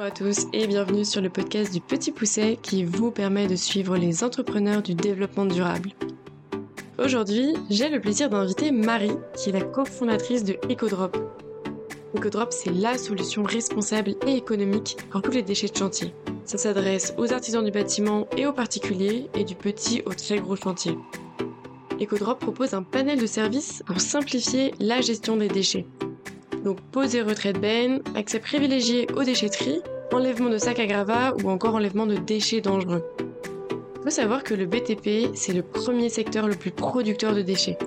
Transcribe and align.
Bonjour 0.00 0.14
à 0.14 0.16
tous 0.16 0.46
et 0.54 0.66
bienvenue 0.66 1.04
sur 1.04 1.20
le 1.20 1.28
podcast 1.28 1.74
du 1.74 1.80
Petit 1.82 2.10
Pousset 2.10 2.58
qui 2.62 2.84
vous 2.84 3.10
permet 3.10 3.46
de 3.46 3.54
suivre 3.54 3.98
les 3.98 4.24
entrepreneurs 4.24 4.80
du 4.80 4.94
développement 4.94 5.44
durable. 5.44 5.90
Aujourd'hui, 6.96 7.52
j'ai 7.68 7.90
le 7.90 8.00
plaisir 8.00 8.30
d'inviter 8.30 8.70
Marie, 8.70 9.12
qui 9.36 9.50
est 9.50 9.52
la 9.52 9.60
cofondatrice 9.60 10.42
de 10.42 10.54
EcoDrop. 10.70 11.18
EcoDrop, 12.16 12.50
c'est 12.50 12.72
la 12.72 12.96
solution 12.96 13.42
responsable 13.42 14.14
et 14.26 14.36
économique 14.36 14.96
pour 15.10 15.20
tous 15.20 15.32
les 15.32 15.42
déchets 15.42 15.68
de 15.68 15.76
chantier. 15.76 16.14
Ça 16.46 16.56
s'adresse 16.56 17.12
aux 17.18 17.30
artisans 17.34 17.62
du 17.62 17.70
bâtiment 17.70 18.26
et 18.38 18.46
aux 18.46 18.54
particuliers, 18.54 19.28
et 19.34 19.44
du 19.44 19.54
petit 19.54 20.00
au 20.06 20.14
très 20.14 20.38
gros 20.38 20.56
chantier. 20.56 20.96
EcoDrop 22.00 22.38
propose 22.38 22.72
un 22.72 22.84
panel 22.84 23.20
de 23.20 23.26
services 23.26 23.82
pour 23.84 24.00
simplifier 24.00 24.72
la 24.80 25.02
gestion 25.02 25.36
des 25.36 25.48
déchets. 25.48 25.84
Donc 26.64 26.80
pause 26.92 27.14
et 27.14 27.22
retrait 27.22 27.52
de 27.52 27.58
benne, 27.58 28.02
accès 28.14 28.38
privilégié 28.38 29.06
aux 29.16 29.24
déchetteries, 29.24 29.80
enlèvement 30.12 30.48
de 30.48 30.58
sacs 30.58 30.80
à 30.80 30.86
gravats 30.86 31.34
ou 31.42 31.50
encore 31.50 31.74
enlèvement 31.74 32.06
de 32.06 32.16
déchets 32.16 32.60
dangereux. 32.60 33.04
Il 33.98 34.04
faut 34.04 34.10
savoir 34.10 34.42
que 34.42 34.54
le 34.54 34.66
BTP, 34.66 35.34
c'est 35.34 35.52
le 35.52 35.62
premier 35.62 36.08
secteur 36.08 36.48
le 36.48 36.54
plus 36.54 36.70
producteur 36.70 37.34
de 37.34 37.42
déchets. 37.42 37.78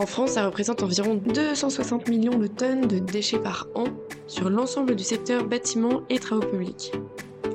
En 0.00 0.06
France, 0.06 0.32
ça 0.32 0.46
représente 0.46 0.82
environ 0.82 1.14
260 1.14 2.08
millions 2.08 2.38
de 2.38 2.46
tonnes 2.46 2.86
de 2.88 2.98
déchets 2.98 3.38
par 3.38 3.68
an 3.74 3.84
sur 4.26 4.50
l'ensemble 4.50 4.96
du 4.96 5.04
secteur 5.04 5.44
bâtiment 5.44 6.02
et 6.10 6.18
travaux 6.18 6.46
publics. 6.46 6.92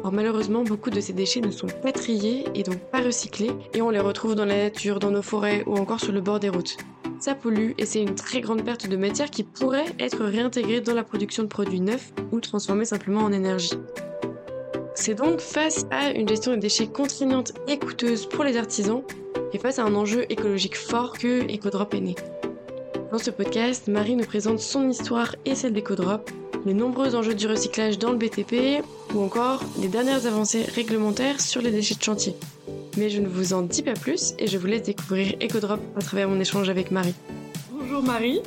Or, 0.04 0.12
malheureusement, 0.12 0.64
beaucoup 0.64 0.90
de 0.90 1.02
ces 1.02 1.14
déchets 1.14 1.42
ne 1.42 1.52
sont 1.52 1.68
pas 1.68 1.92
triés 1.92 2.46
et 2.56 2.64
donc 2.64 2.78
pas 2.92 3.02
recyclés, 3.02 3.52
et 3.74 3.82
on 3.82 3.90
les 3.90 4.00
retrouve 4.00 4.36
dans 4.36 4.46
la 4.46 4.64
nature, 4.64 5.00
dans 5.00 5.12
nos 5.12 5.22
forêts 5.22 5.64
ou 5.66 5.76
encore 5.76 6.00
sur 6.00 6.14
le 6.14 6.22
bord 6.22 6.40
des 6.40 6.50
routes 6.50 6.78
ça 7.20 7.36
pollue 7.36 7.72
et 7.78 7.86
c'est 7.86 8.02
une 8.02 8.16
très 8.16 8.42
grande 8.42 8.64
perte 8.64 8.88
de 8.88 8.98
matière 8.98 9.30
qui 9.30 9.44
pourrait 9.44 9.94
être 10.00 10.24
réintégrée 10.24 10.82
dans 10.82 10.94
la 10.94 11.04
production 11.04 11.44
de 11.44 11.48
produits 11.48 11.82
neufs 11.82 12.14
ou 12.32 12.40
transformée 12.40 12.86
simplement 12.86 13.22
en 13.22 13.32
énergie. 13.32 13.74
C'est 14.96 15.16
donc 15.16 15.40
face 15.40 15.86
à 15.92 16.12
une 16.12 16.28
gestion 16.28 16.52
des 16.52 16.60
déchets 16.60 16.88
contraignante 16.88 17.54
et 17.68 17.80
coûteuse 17.80 18.26
pour 18.26 18.44
les 18.44 18.58
artisans 18.58 19.04
et 19.54 19.58
face 19.58 19.80
à 19.80 19.84
un 19.84 19.96
enjeu 19.96 20.26
écologique 20.30 20.78
fort 20.78 21.18
que 21.18 21.44
EcoDrop 21.54 21.94
est 21.94 22.02
né. 22.02 22.16
Dans 23.12 23.18
ce 23.18 23.32
podcast, 23.32 23.88
Marie 23.88 24.16
nous 24.16 24.26
présente 24.26 24.60
son 24.60 24.90
histoire 24.90 25.36
et 25.46 25.56
celle 25.56 25.74
d'EcoDrop, 25.74 26.30
les 26.66 26.74
nombreux 26.74 27.16
enjeux 27.16 27.34
du 27.34 27.48
recyclage 27.48 27.98
dans 27.98 28.12
le 28.12 28.18
BTP 28.18 28.84
ou 29.16 29.22
encore 29.22 29.64
les 29.82 29.88
dernières 29.88 30.28
avancées 30.28 30.64
réglementaires 30.64 31.42
sur 31.42 31.62
les 31.62 31.72
déchets 31.72 31.96
de 31.96 32.04
chantier. 32.04 32.36
Mais 33.00 33.10
je 33.10 33.22
ne 33.22 33.30
vous 33.30 33.54
en 33.54 33.62
dis 33.62 33.82
pas 33.82 33.94
plus 33.94 34.34
et 34.40 34.48
je 34.48 34.58
vous 34.58 34.68
laisse 34.68 34.82
découvrir 34.82 35.34
EcoDrop 35.42 35.80
à 35.96 36.02
travers 36.02 36.28
mon 36.28 36.38
échange 36.38 36.68
avec 36.68 36.92
Marie. 36.92 37.16
Bonjour 37.72 38.04
Marie 38.04 38.42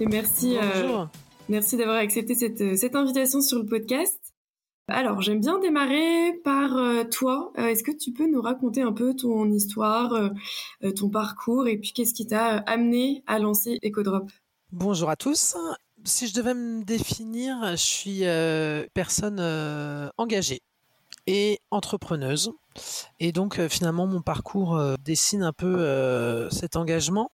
et 0.00 0.06
merci, 0.06 0.56
euh, 0.56 1.04
merci 1.48 1.76
d'avoir 1.76 1.98
accepté 1.98 2.34
cette, 2.34 2.76
cette, 2.76 2.96
invitation 2.96 3.40
sur 3.40 3.60
le 3.60 3.64
podcast. 3.64 4.18
Alors 4.88 5.22
j'aime 5.22 5.38
bien 5.38 5.60
démarrer 5.60 6.32
par 6.42 6.76
euh, 6.76 7.04
toi. 7.04 7.52
Euh, 7.58 7.68
est-ce 7.68 7.84
que 7.84 7.92
tu 7.92 8.12
peux 8.12 8.26
nous 8.26 8.42
raconter 8.42 8.82
un 8.82 8.92
peu 8.92 9.14
ton 9.14 9.48
histoire, 9.52 10.30
ton 10.96 11.08
parcours 11.08 11.68
et 11.68 11.78
puis 11.78 11.92
qu'est-ce 11.92 12.12
qui 12.12 12.26
t'a 12.26 12.56
amené 12.56 13.22
à 13.28 13.38
lancer 13.38 13.78
EcoDrop? 13.84 14.28
Bonjour 14.72 15.10
à 15.10 15.14
tous. 15.14 15.54
Si 16.02 16.26
je 16.26 16.34
devais 16.34 16.54
me 16.54 16.82
définir, 16.82 17.56
je 17.70 17.76
suis 17.76 18.22
personne 18.94 19.40
engagée 20.18 20.60
et 21.28 21.60
entrepreneuse. 21.70 22.52
Et 23.20 23.32
donc 23.32 23.58
euh, 23.58 23.68
finalement 23.68 24.06
mon 24.06 24.22
parcours 24.22 24.76
euh, 24.76 24.96
dessine 25.04 25.42
un 25.42 25.52
peu 25.52 25.80
euh, 25.80 26.50
cet 26.50 26.76
engagement. 26.76 27.30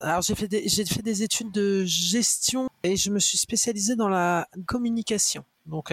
Alors 0.00 0.22
j'ai 0.22 0.34
fait 0.34 0.46
des, 0.48 1.22
études 1.22 1.50
de 1.50 1.84
gestion 1.84 2.68
et 2.84 2.96
je 2.96 3.10
me 3.10 3.18
suis 3.18 3.36
spécialisé 3.36 3.96
dans 3.96 4.08
la 4.08 4.46
communication. 4.66 5.44
Donc 5.66 5.92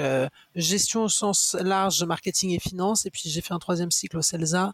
gestion 0.54 1.06
au 1.06 1.10
sens 1.10 1.58
large, 1.60 2.04
marketing 2.04 2.52
et 2.52 2.60
finance. 2.60 3.08
Et 3.08 3.10
puis 3.10 3.24
j'ai 3.26 3.42
fait 3.42 3.56
un 3.56 3.60
troisième 3.60 3.90
cycle 3.90 4.18
au 4.18 4.22
CELSA 4.22 4.74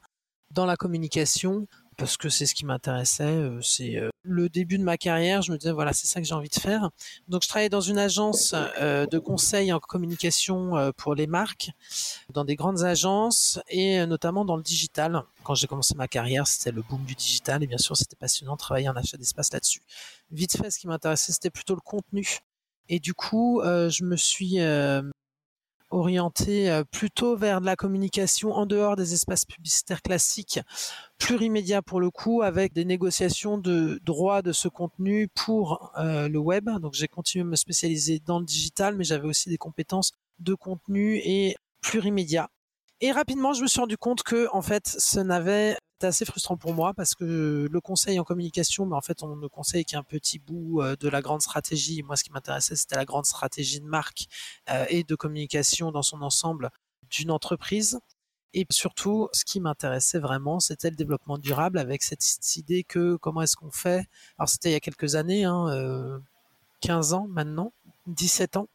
dans 0.51 0.65
la 0.65 0.75
communication 0.75 1.65
parce 2.01 2.17
que 2.17 2.29
c'est 2.29 2.47
ce 2.47 2.55
qui 2.55 2.65
m'intéressait. 2.65 3.25
Euh, 3.25 3.61
c'est 3.61 3.95
euh, 3.95 4.09
le 4.23 4.49
début 4.49 4.79
de 4.79 4.83
ma 4.83 4.97
carrière. 4.97 5.43
Je 5.43 5.51
me 5.51 5.57
disais 5.57 5.71
voilà, 5.71 5.93
c'est 5.93 6.07
ça 6.07 6.19
que 6.19 6.25
j'ai 6.25 6.33
envie 6.33 6.49
de 6.49 6.59
faire. 6.59 6.89
Donc 7.27 7.43
je 7.43 7.47
travaillais 7.47 7.69
dans 7.69 7.79
une 7.79 7.99
agence 7.99 8.55
euh, 8.81 9.05
de 9.05 9.19
conseil 9.19 9.71
en 9.71 9.79
communication 9.79 10.91
pour 10.97 11.13
les 11.13 11.27
marques, 11.27 11.69
dans 12.33 12.43
des 12.43 12.55
grandes 12.55 12.81
agences 12.81 13.59
et 13.67 14.03
notamment 14.07 14.45
dans 14.45 14.57
le 14.57 14.63
digital. 14.63 15.21
Quand 15.43 15.53
j'ai 15.53 15.67
commencé 15.67 15.93
ma 15.93 16.07
carrière, 16.07 16.47
c'était 16.47 16.71
le 16.71 16.81
boom 16.81 17.03
du 17.03 17.13
digital 17.13 17.61
et 17.61 17.67
bien 17.67 17.77
sûr 17.77 17.95
c'était 17.95 18.15
passionnant 18.15 18.53
de 18.53 18.57
travailler 18.57 18.89
en 18.89 18.95
achat 18.95 19.17
d'espace 19.17 19.53
là-dessus. 19.53 19.81
Vite 20.31 20.57
fait, 20.57 20.71
ce 20.71 20.79
qui 20.79 20.87
m'intéressait 20.87 21.33
c'était 21.33 21.51
plutôt 21.51 21.75
le 21.75 21.81
contenu. 21.81 22.39
Et 22.89 22.99
du 22.99 23.13
coup, 23.13 23.61
je 23.63 24.03
me 24.03 24.15
suis 24.15 24.57
orienté 25.91 26.69
euh, 26.69 26.83
plutôt 26.83 27.35
vers 27.35 27.61
de 27.61 27.65
la 27.65 27.75
communication 27.75 28.53
en 28.53 28.65
dehors 28.65 28.95
des 28.95 29.13
espaces 29.13 29.45
publicitaires 29.45 30.01
classiques, 30.01 30.59
plurimédia 31.17 31.81
pour 31.81 31.99
le 31.99 32.09
coup, 32.09 32.41
avec 32.41 32.73
des 32.73 32.85
négociations 32.85 33.57
de 33.57 33.99
droits 34.03 34.41
de 34.41 34.51
ce 34.51 34.67
contenu 34.67 35.27
pour 35.27 35.91
euh, 35.97 36.27
le 36.27 36.39
web. 36.39 36.69
Donc 36.81 36.93
j'ai 36.93 37.07
continué 37.07 37.43
à 37.43 37.47
me 37.47 37.55
spécialiser 37.55 38.21
dans 38.25 38.39
le 38.39 38.45
digital, 38.45 38.95
mais 38.95 39.03
j'avais 39.03 39.27
aussi 39.27 39.49
des 39.49 39.57
compétences 39.57 40.11
de 40.39 40.53
contenu 40.53 41.17
et 41.23 41.55
plurimédia. 41.81 42.49
Et 43.01 43.11
rapidement, 43.11 43.53
je 43.53 43.63
me 43.63 43.67
suis 43.67 43.79
rendu 43.79 43.97
compte 43.97 44.21
que, 44.21 44.47
en 44.53 44.61
fait, 44.61 44.87
ce 44.87 45.19
n'avait 45.19 45.75
assez 46.07 46.25
frustrant 46.25 46.57
pour 46.57 46.73
moi 46.73 46.93
parce 46.93 47.15
que 47.15 47.67
le 47.71 47.81
conseil 47.81 48.19
en 48.19 48.23
communication, 48.23 48.85
mais 48.85 48.95
en 48.95 49.01
fait, 49.01 49.23
on 49.23 49.35
ne 49.35 49.47
conseille 49.47 49.85
qu'un 49.85 50.03
petit 50.03 50.39
bout 50.39 50.81
euh, 50.81 50.95
de 50.95 51.09
la 51.09 51.21
grande 51.21 51.41
stratégie. 51.41 52.03
Moi, 52.03 52.15
ce 52.15 52.23
qui 52.23 52.31
m'intéressait, 52.31 52.75
c'était 52.75 52.95
la 52.95 53.05
grande 53.05 53.25
stratégie 53.25 53.79
de 53.79 53.85
marque 53.85 54.25
euh, 54.69 54.85
et 54.89 55.03
de 55.03 55.15
communication 55.15 55.91
dans 55.91 56.01
son 56.01 56.21
ensemble 56.21 56.69
d'une 57.09 57.31
entreprise. 57.31 57.99
Et 58.53 58.65
surtout, 58.69 59.29
ce 59.31 59.45
qui 59.45 59.61
m'intéressait 59.61 60.19
vraiment, 60.19 60.59
c'était 60.59 60.89
le 60.89 60.95
développement 60.95 61.37
durable 61.37 61.77
avec 61.77 62.03
cette 62.03 62.23
idée 62.57 62.83
que 62.83 63.15
comment 63.15 63.41
est-ce 63.41 63.55
qu'on 63.55 63.71
fait? 63.71 64.05
Alors, 64.37 64.49
c'était 64.49 64.69
il 64.69 64.73
y 64.73 64.75
a 64.75 64.81
quelques 64.81 65.15
années, 65.15 65.45
hein, 65.45 66.21
15 66.81 67.13
euh, 67.13 67.15
ans 67.15 67.27
maintenant, 67.29 67.73
17 68.07 68.57
ans. 68.57 68.67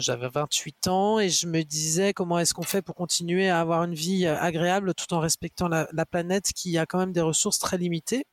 J'avais 0.00 0.28
28 0.28 0.88
ans 0.88 1.18
et 1.18 1.28
je 1.28 1.46
me 1.46 1.62
disais 1.62 2.12
comment 2.12 2.38
est-ce 2.38 2.54
qu'on 2.54 2.62
fait 2.62 2.82
pour 2.82 2.94
continuer 2.94 3.48
à 3.48 3.60
avoir 3.60 3.84
une 3.84 3.94
vie 3.94 4.26
euh, 4.26 4.38
agréable 4.38 4.94
tout 4.94 5.12
en 5.14 5.20
respectant 5.20 5.68
la, 5.68 5.86
planète 6.10 6.52
qui 6.54 6.76
a 6.78 6.86
quand 6.86 6.98
même 6.98 7.12
des 7.12 7.20
ressources 7.20 7.58
très 7.58 7.78
limitées. 7.78 8.24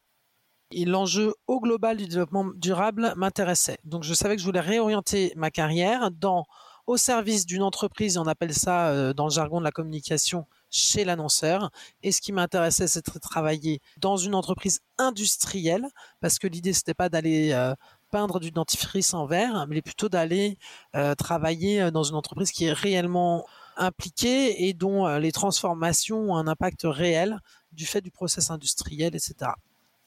Et 0.72 0.86
l'enjeu 0.86 1.34
au 1.48 1.60
global 1.60 1.98
du 1.98 2.08
développement 2.08 2.46
durable 2.56 3.14
m'intéressait. 3.16 3.80
Donc 3.84 4.04
je 4.04 4.14
savais 4.14 4.36
que 4.36 4.42
je 4.42 4.46
voulais 4.46 4.60
réorienter 4.60 5.34
ma 5.36 5.50
carrière 5.50 6.12
dans 6.12 6.46
au 6.90 6.98
service 6.98 7.46
d'une 7.46 7.62
entreprise, 7.62 8.18
on 8.18 8.26
appelle 8.26 8.56
ça 8.56 8.88
euh, 8.88 9.14
dans 9.14 9.26
le 9.26 9.30
jargon 9.30 9.60
de 9.60 9.64
la 9.64 9.70
communication 9.72 10.48
chez 10.72 11.06
l'annonceur. 11.06 11.70
Et 12.02 12.12
ce 12.12 12.20
qui 12.20 12.32
m'intéressait, 12.32 12.88
c'était 12.88 13.12
de 13.12 13.20
travailler 13.20 13.80
dans 13.98 14.18
une 14.18 14.34
entreprise 14.34 14.80
industrielle, 14.98 15.88
parce 16.20 16.40
que 16.40 16.48
l'idée, 16.48 16.74
c'était 16.74 16.96
pas 16.96 17.08
d'aller 17.08 17.52
euh, 17.52 17.76
peindre 18.10 18.40
du 18.40 18.52
dentifrice 18.52 19.14
en 19.14 19.26
verre, 19.26 19.66
mais 19.68 19.82
plutôt 19.82 20.10
d'aller 20.10 20.58
euh, 20.96 21.16
travailler 21.16 21.82
euh, 21.82 21.92
dans 21.92 22.04
une 22.04 22.16
entreprise 22.16 22.52
qui 22.52 22.66
est 22.66 22.74
réellement 22.74 23.46
impliquée 23.78 24.68
et 24.68 24.74
dont 24.74 25.08
euh, 25.08 25.20
les 25.20 25.32
transformations 25.32 26.32
ont 26.32 26.36
un 26.36 26.48
impact 26.48 26.82
réel 26.84 27.40
du 27.72 27.86
fait 27.86 28.02
du 28.02 28.12
process 28.12 28.52
industriel, 28.52 29.16
etc. 29.16 29.52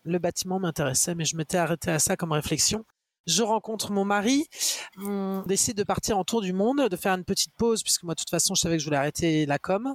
Le 0.04 0.18
bâtiment 0.18 0.58
m'intéressait, 0.58 1.14
mais 1.14 1.24
je 1.24 1.36
m'étais 1.36 1.58
arrêté 1.58 1.90
à 1.90 1.98
ça 1.98 2.16
comme 2.16 2.32
réflexion. 2.32 2.84
Je 3.26 3.44
rencontre 3.44 3.92
mon 3.92 4.04
mari, 4.04 4.48
on 4.98 5.44
décide 5.46 5.76
de 5.76 5.84
partir 5.84 6.18
en 6.18 6.24
tour 6.24 6.40
du 6.40 6.52
monde, 6.52 6.88
de 6.88 6.96
faire 6.96 7.14
une 7.14 7.24
petite 7.24 7.54
pause, 7.54 7.84
puisque 7.84 8.02
moi 8.02 8.14
de 8.14 8.18
toute 8.18 8.30
façon 8.30 8.56
je 8.56 8.60
savais 8.60 8.76
que 8.76 8.80
je 8.80 8.86
voulais 8.86 8.96
arrêter 8.96 9.46
la 9.46 9.60
com 9.60 9.94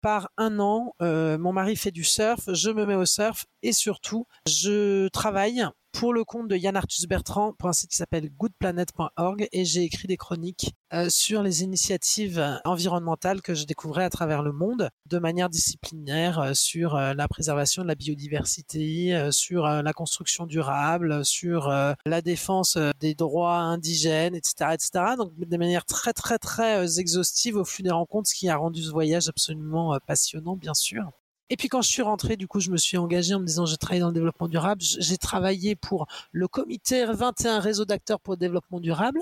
par 0.00 0.30
un 0.38 0.58
an, 0.58 0.94
mon 1.00 1.52
mari 1.52 1.76
fait 1.76 1.90
du 1.90 2.02
surf, 2.02 2.40
je 2.50 2.70
me 2.70 2.86
mets 2.86 2.94
au 2.94 3.04
surf 3.04 3.44
et 3.62 3.72
surtout, 3.72 4.26
je 4.46 5.06
travaille 5.08 5.64
pour 5.92 6.12
le 6.12 6.24
compte 6.24 6.48
de 6.48 6.56
Yann 6.56 6.76
Arthus 6.76 7.06
Bertrand 7.06 7.54
un 7.62 7.72
site 7.72 7.90
qui 7.90 7.96
s'appelle 7.96 8.28
goodplanet.org 8.30 9.48
et 9.52 9.64
j'ai 9.64 9.82
écrit 9.82 10.08
des 10.08 10.16
chroniques 10.16 10.74
euh, 10.92 11.08
sur 11.08 11.42
les 11.42 11.62
initiatives 11.62 12.60
environnementales 12.64 13.40
que 13.40 13.54
je 13.54 13.64
découvrais 13.64 14.04
à 14.04 14.10
travers 14.10 14.42
le 14.42 14.52
monde 14.52 14.90
de 15.06 15.18
manière 15.18 15.48
disciplinaire 15.48 16.38
euh, 16.40 16.54
sur 16.54 16.96
euh, 16.96 17.14
la 17.14 17.28
préservation 17.28 17.82
de 17.82 17.88
la 17.88 17.94
biodiversité, 17.94 19.28
sur 19.30 19.66
la 19.66 19.92
construction 19.92 20.46
durable, 20.46 21.24
sur 21.24 21.68
la 21.68 22.22
défense 22.22 22.78
des 23.00 23.14
droits 23.14 23.58
indigènes, 23.58 24.34
etc., 24.34 24.70
etc. 24.72 24.90
Donc 25.16 25.32
de 25.38 25.56
manière 25.56 25.84
très 25.84 26.12
très 26.12 26.38
très 26.38 26.98
exhaustive 26.98 27.56
au 27.56 27.64
flux 27.64 27.82
des 27.82 27.90
rencontres, 27.90 28.28
ce 28.28 28.34
qui 28.34 28.48
a 28.48 28.56
rendu 28.56 28.82
ce 28.82 28.90
voyage 28.90 29.28
absolument 29.28 29.98
passionnant, 30.06 30.56
bien 30.56 30.74
sûr. 30.74 31.10
Et 31.52 31.56
puis 31.58 31.68
quand 31.68 31.82
je 31.82 31.88
suis 31.88 32.00
rentrée, 32.00 32.38
du 32.38 32.48
coup, 32.48 32.60
je 32.60 32.70
me 32.70 32.78
suis 32.78 32.96
engagée 32.96 33.34
en 33.34 33.40
me 33.40 33.44
disant, 33.44 33.66
je 33.66 33.76
travaille 33.76 34.00
dans 34.00 34.06
le 34.06 34.14
développement 34.14 34.48
durable. 34.48 34.80
J'ai 34.80 35.18
travaillé 35.18 35.76
pour 35.76 36.06
le 36.30 36.48
comité 36.48 37.04
21 37.04 37.60
réseau 37.60 37.84
d'acteurs 37.84 38.20
pour 38.20 38.32
le 38.32 38.38
développement 38.38 38.80
durable, 38.80 39.20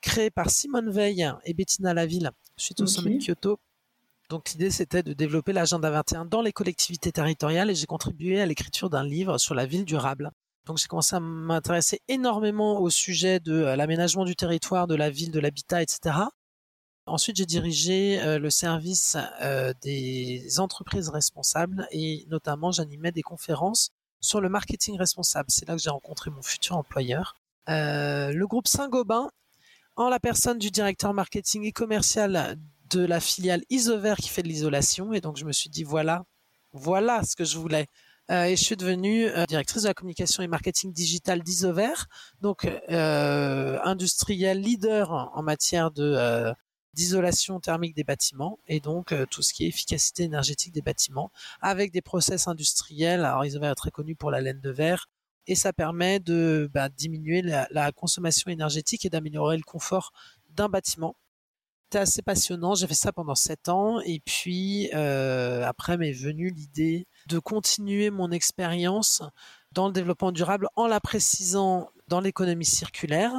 créé 0.00 0.30
par 0.30 0.50
Simone 0.50 0.88
Veil 0.88 1.28
et 1.44 1.52
Bettina 1.52 1.92
Laville 1.92 2.30
suite 2.56 2.80
au 2.80 2.86
sommet 2.86 3.18
de 3.18 3.24
Kyoto. 3.24 3.58
Donc 4.30 4.50
l'idée 4.52 4.70
c'était 4.70 5.02
de 5.02 5.14
développer 5.14 5.52
l'agenda 5.52 5.90
21 5.90 6.26
dans 6.26 6.42
les 6.42 6.52
collectivités 6.52 7.10
territoriales 7.10 7.70
et 7.70 7.74
j'ai 7.74 7.86
contribué 7.86 8.40
à 8.40 8.46
l'écriture 8.46 8.88
d'un 8.88 9.02
livre 9.02 9.38
sur 9.38 9.56
la 9.56 9.66
ville 9.66 9.84
durable. 9.84 10.30
Donc 10.66 10.78
j'ai 10.78 10.86
commencé 10.86 11.16
à 11.16 11.20
m'intéresser 11.20 12.02
énormément 12.06 12.82
au 12.82 12.88
sujet 12.88 13.40
de 13.40 13.52
euh, 13.52 13.74
l'aménagement 13.74 14.24
du 14.24 14.36
territoire, 14.36 14.86
de 14.86 14.94
la 14.94 15.10
ville, 15.10 15.32
de 15.32 15.40
l'habitat, 15.40 15.82
etc. 15.82 16.18
Ensuite, 17.06 17.36
j'ai 17.36 17.46
dirigé 17.46 18.38
le 18.38 18.50
service 18.50 19.16
des 19.82 20.58
entreprises 20.58 21.08
responsables 21.10 21.86
et 21.90 22.24
notamment 22.28 22.72
j'animais 22.72 23.12
des 23.12 23.22
conférences 23.22 23.90
sur 24.20 24.40
le 24.40 24.48
marketing 24.48 24.96
responsable. 24.96 25.50
C'est 25.50 25.68
là 25.68 25.76
que 25.76 25.82
j'ai 25.82 25.90
rencontré 25.90 26.30
mon 26.30 26.42
futur 26.42 26.76
employeur. 26.76 27.36
le 27.68 28.44
groupe 28.44 28.68
Saint-Gobain, 28.68 29.28
en 29.96 30.08
la 30.08 30.18
personne 30.18 30.58
du 30.58 30.70
directeur 30.70 31.12
marketing 31.14 31.64
et 31.64 31.72
commercial 31.72 32.58
de 32.90 33.04
la 33.04 33.20
filiale 33.20 33.62
Isover 33.70 34.14
qui 34.18 34.28
fait 34.28 34.42
de 34.42 34.48
l'isolation. 34.48 35.12
Et 35.12 35.20
donc, 35.20 35.36
je 35.36 35.44
me 35.44 35.52
suis 35.52 35.70
dit, 35.70 35.84
voilà, 35.84 36.24
voilà 36.72 37.22
ce 37.22 37.36
que 37.36 37.44
je 37.44 37.58
voulais. 37.58 37.86
Euh, 38.30 38.44
et 38.44 38.56
je 38.56 38.64
suis 38.64 38.76
devenue 38.76 39.26
euh, 39.26 39.44
directrice 39.46 39.82
de 39.82 39.88
la 39.88 39.94
communication 39.94 40.42
et 40.42 40.46
marketing 40.46 40.92
digital 40.92 41.42
d'Isover, 41.42 41.92
donc 42.40 42.64
euh, 42.88 43.78
industriel 43.84 44.62
leader 44.62 45.30
en, 45.34 45.42
matière 45.42 45.90
de 45.90 46.50
d'isolation 46.94 47.60
thermique 47.60 47.94
des 47.94 48.04
bâtiments 48.04 48.58
et 48.66 48.80
donc 48.80 49.14
tout 49.30 49.42
ce 49.42 49.52
qui 49.52 49.64
est 49.64 49.68
efficacité 49.68 50.24
énergétique 50.24 50.72
des 50.72 50.82
bâtiments 50.82 51.30
avec 51.60 51.92
des 51.92 52.02
process 52.02 52.48
industriels. 52.48 53.24
Alors 53.24 53.44
Isover 53.44 53.68
est 53.68 53.74
très 53.74 53.90
connu 53.90 54.16
pour 54.16 54.30
la 54.30 54.40
laine 54.40 54.60
de 54.60 54.70
verre 54.70 55.08
et 55.46 55.54
ça 55.54 55.72
permet 55.72 56.20
de 56.20 56.70
bah, 56.72 56.88
diminuer 56.88 57.42
la, 57.42 57.68
la 57.70 57.92
consommation 57.92 58.50
énergétique 58.50 59.04
et 59.04 59.10
d'améliorer 59.10 59.56
le 59.56 59.62
confort 59.62 60.12
d'un 60.50 60.68
bâtiment 60.68 61.16
c'était 61.84 62.02
assez 62.02 62.22
passionnant. 62.22 62.74
J'ai 62.74 62.88
fait 62.88 62.94
ça 62.94 63.12
pendant 63.12 63.36
sept 63.36 63.68
ans 63.68 64.00
et 64.00 64.20
puis 64.24 64.90
euh, 64.94 65.64
après 65.64 65.96
m'est 65.96 66.12
venue 66.12 66.50
l'idée 66.50 67.06
de 67.28 67.38
continuer 67.38 68.10
mon 68.10 68.32
expérience 68.32 69.22
dans 69.70 69.86
le 69.86 69.92
développement 69.92 70.32
durable 70.32 70.68
en 70.74 70.88
la 70.88 70.98
précisant 71.00 71.90
dans 72.08 72.20
l'économie 72.20 72.64
circulaire 72.64 73.32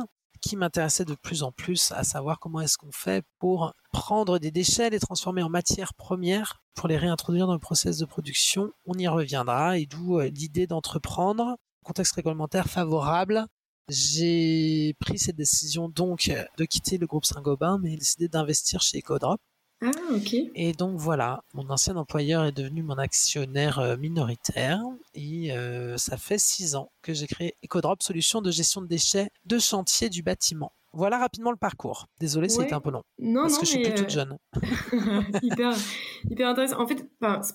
qui 0.45 0.55
m'intéressait 0.55 1.05
de 1.05 1.15
plus 1.15 1.41
en 1.41 1.51
plus, 1.51 1.91
à 1.91 2.03
savoir 2.03 2.39
comment 2.39 2.61
est-ce 2.61 2.77
qu'on 2.77 2.91
fait 2.91 3.25
pour 3.39 3.73
prendre 3.91 4.37
des 4.37 4.51
déchets, 4.51 4.91
les 4.91 4.99
transformer 4.99 5.41
en 5.41 5.49
matières 5.49 5.95
premières 5.95 6.61
pour 6.75 6.87
les 6.87 6.97
réintroduire 6.97 7.47
dans 7.47 7.53
le 7.53 7.59
process 7.59 7.97
de 7.97 8.05
production. 8.05 8.71
On 8.85 8.93
y 8.93 9.07
reviendra 9.07 9.79
et 9.79 9.87
d'où 9.87 10.19
euh, 10.19 10.29
l'idée 10.29 10.67
d'entreprendre, 10.67 11.57
contexte 11.83 12.13
réglementaire 12.13 12.67
favorable, 12.67 13.47
j'ai 13.89 14.93
pris 14.99 15.17
cette 15.17 15.35
décision 15.35 15.89
donc 15.89 16.31
de 16.57 16.65
quitter 16.65 16.99
le 16.99 17.07
groupe 17.07 17.25
Saint-Gobain, 17.25 17.79
mais 17.81 17.95
décidé 17.95 18.27
d'investir 18.27 18.81
chez 18.81 18.99
EcoDrop. 18.99 19.39
Ah, 19.81 19.91
ok. 20.11 20.33
Et 20.55 20.73
donc 20.73 20.97
voilà, 20.97 21.43
mon 21.53 21.69
ancien 21.69 21.95
employeur 21.97 22.45
est 22.45 22.51
devenu 22.51 22.81
mon 22.81 22.97
actionnaire 22.97 23.79
euh, 23.79 23.97
minoritaire 23.97 24.81
et 25.13 25.51
euh, 25.51 25.97
ça 25.97 26.17
fait 26.17 26.37
six 26.37 26.75
ans 26.75 26.91
que 27.01 27.13
j'ai 27.13 27.27
créé 27.27 27.55
EcoDrop, 27.63 28.01
solution 28.01 28.41
de 28.41 28.51
gestion 28.51 28.81
de 28.81 28.87
déchets 28.87 29.29
de 29.45 29.59
chantier 29.59 30.09
du 30.09 30.23
bâtiment. 30.23 30.71
Voilà 30.93 31.17
rapidement 31.17 31.51
le 31.51 31.57
parcours. 31.57 32.07
Désolé, 32.21 32.47
c'était 32.47 32.71
un 32.71 32.79
peu 32.79 32.89
long. 32.89 33.03
Non, 33.19 33.41
parce 33.41 33.55
non, 33.55 33.59
que 33.59 33.65
je 33.65 33.71
suis 33.71 33.81
plus 33.81 33.93
toute 33.93 34.05
euh, 34.05 34.09
jeune. 34.09 34.37
hyper, 35.43 35.75
hyper 36.29 36.47
intéressant. 36.47 36.79
En 36.79 36.87
fait, 36.87 37.05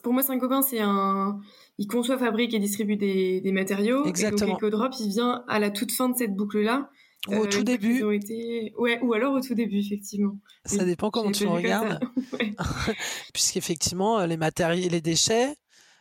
pour 0.03 0.13
moi, 0.13 0.23
Saint-Gobain, 0.23 0.61
c'est 0.61 0.81
un, 0.81 1.41
il 1.79 1.87
conçoit, 1.87 2.19
fabrique 2.19 2.53
et 2.53 2.59
distribue 2.59 2.97
des, 2.97 3.41
des 3.41 3.53
matériaux. 3.53 4.05
Exactement. 4.05 4.47
Et 4.47 4.51
donc 4.51 4.63
EcoDrop, 4.63 4.93
il 5.01 5.09
vient 5.09 5.43
à 5.49 5.59
la 5.59 5.71
toute 5.71 5.91
fin 5.91 6.11
de 6.11 6.19
cette 6.19 6.37
boucle-là. 6.37 6.91
Ou 7.29 7.35
au 7.35 7.45
Euh, 7.45 7.49
tout 7.49 7.63
début, 7.65 8.03
ont 8.03 8.11
été... 8.11 8.73
Ouais, 8.79 8.99
ou 9.03 9.13
alors 9.13 9.35
au 9.35 9.41
tout 9.41 9.55
début, 9.55 9.79
effectivement. 9.79 10.39
ça 10.65 10.85
dépend 10.85 11.11
comment 11.11 11.33
tu 11.33 11.45
le 11.45 11.51
regardes. 11.51 12.01
Ouais. 12.33 12.55
puisqu'effectivement, 13.35 14.21
euh, 14.21 14.27
les 14.27 14.37
matériaux, 14.37 14.89
les 14.89 15.01
déchets, 15.03 15.55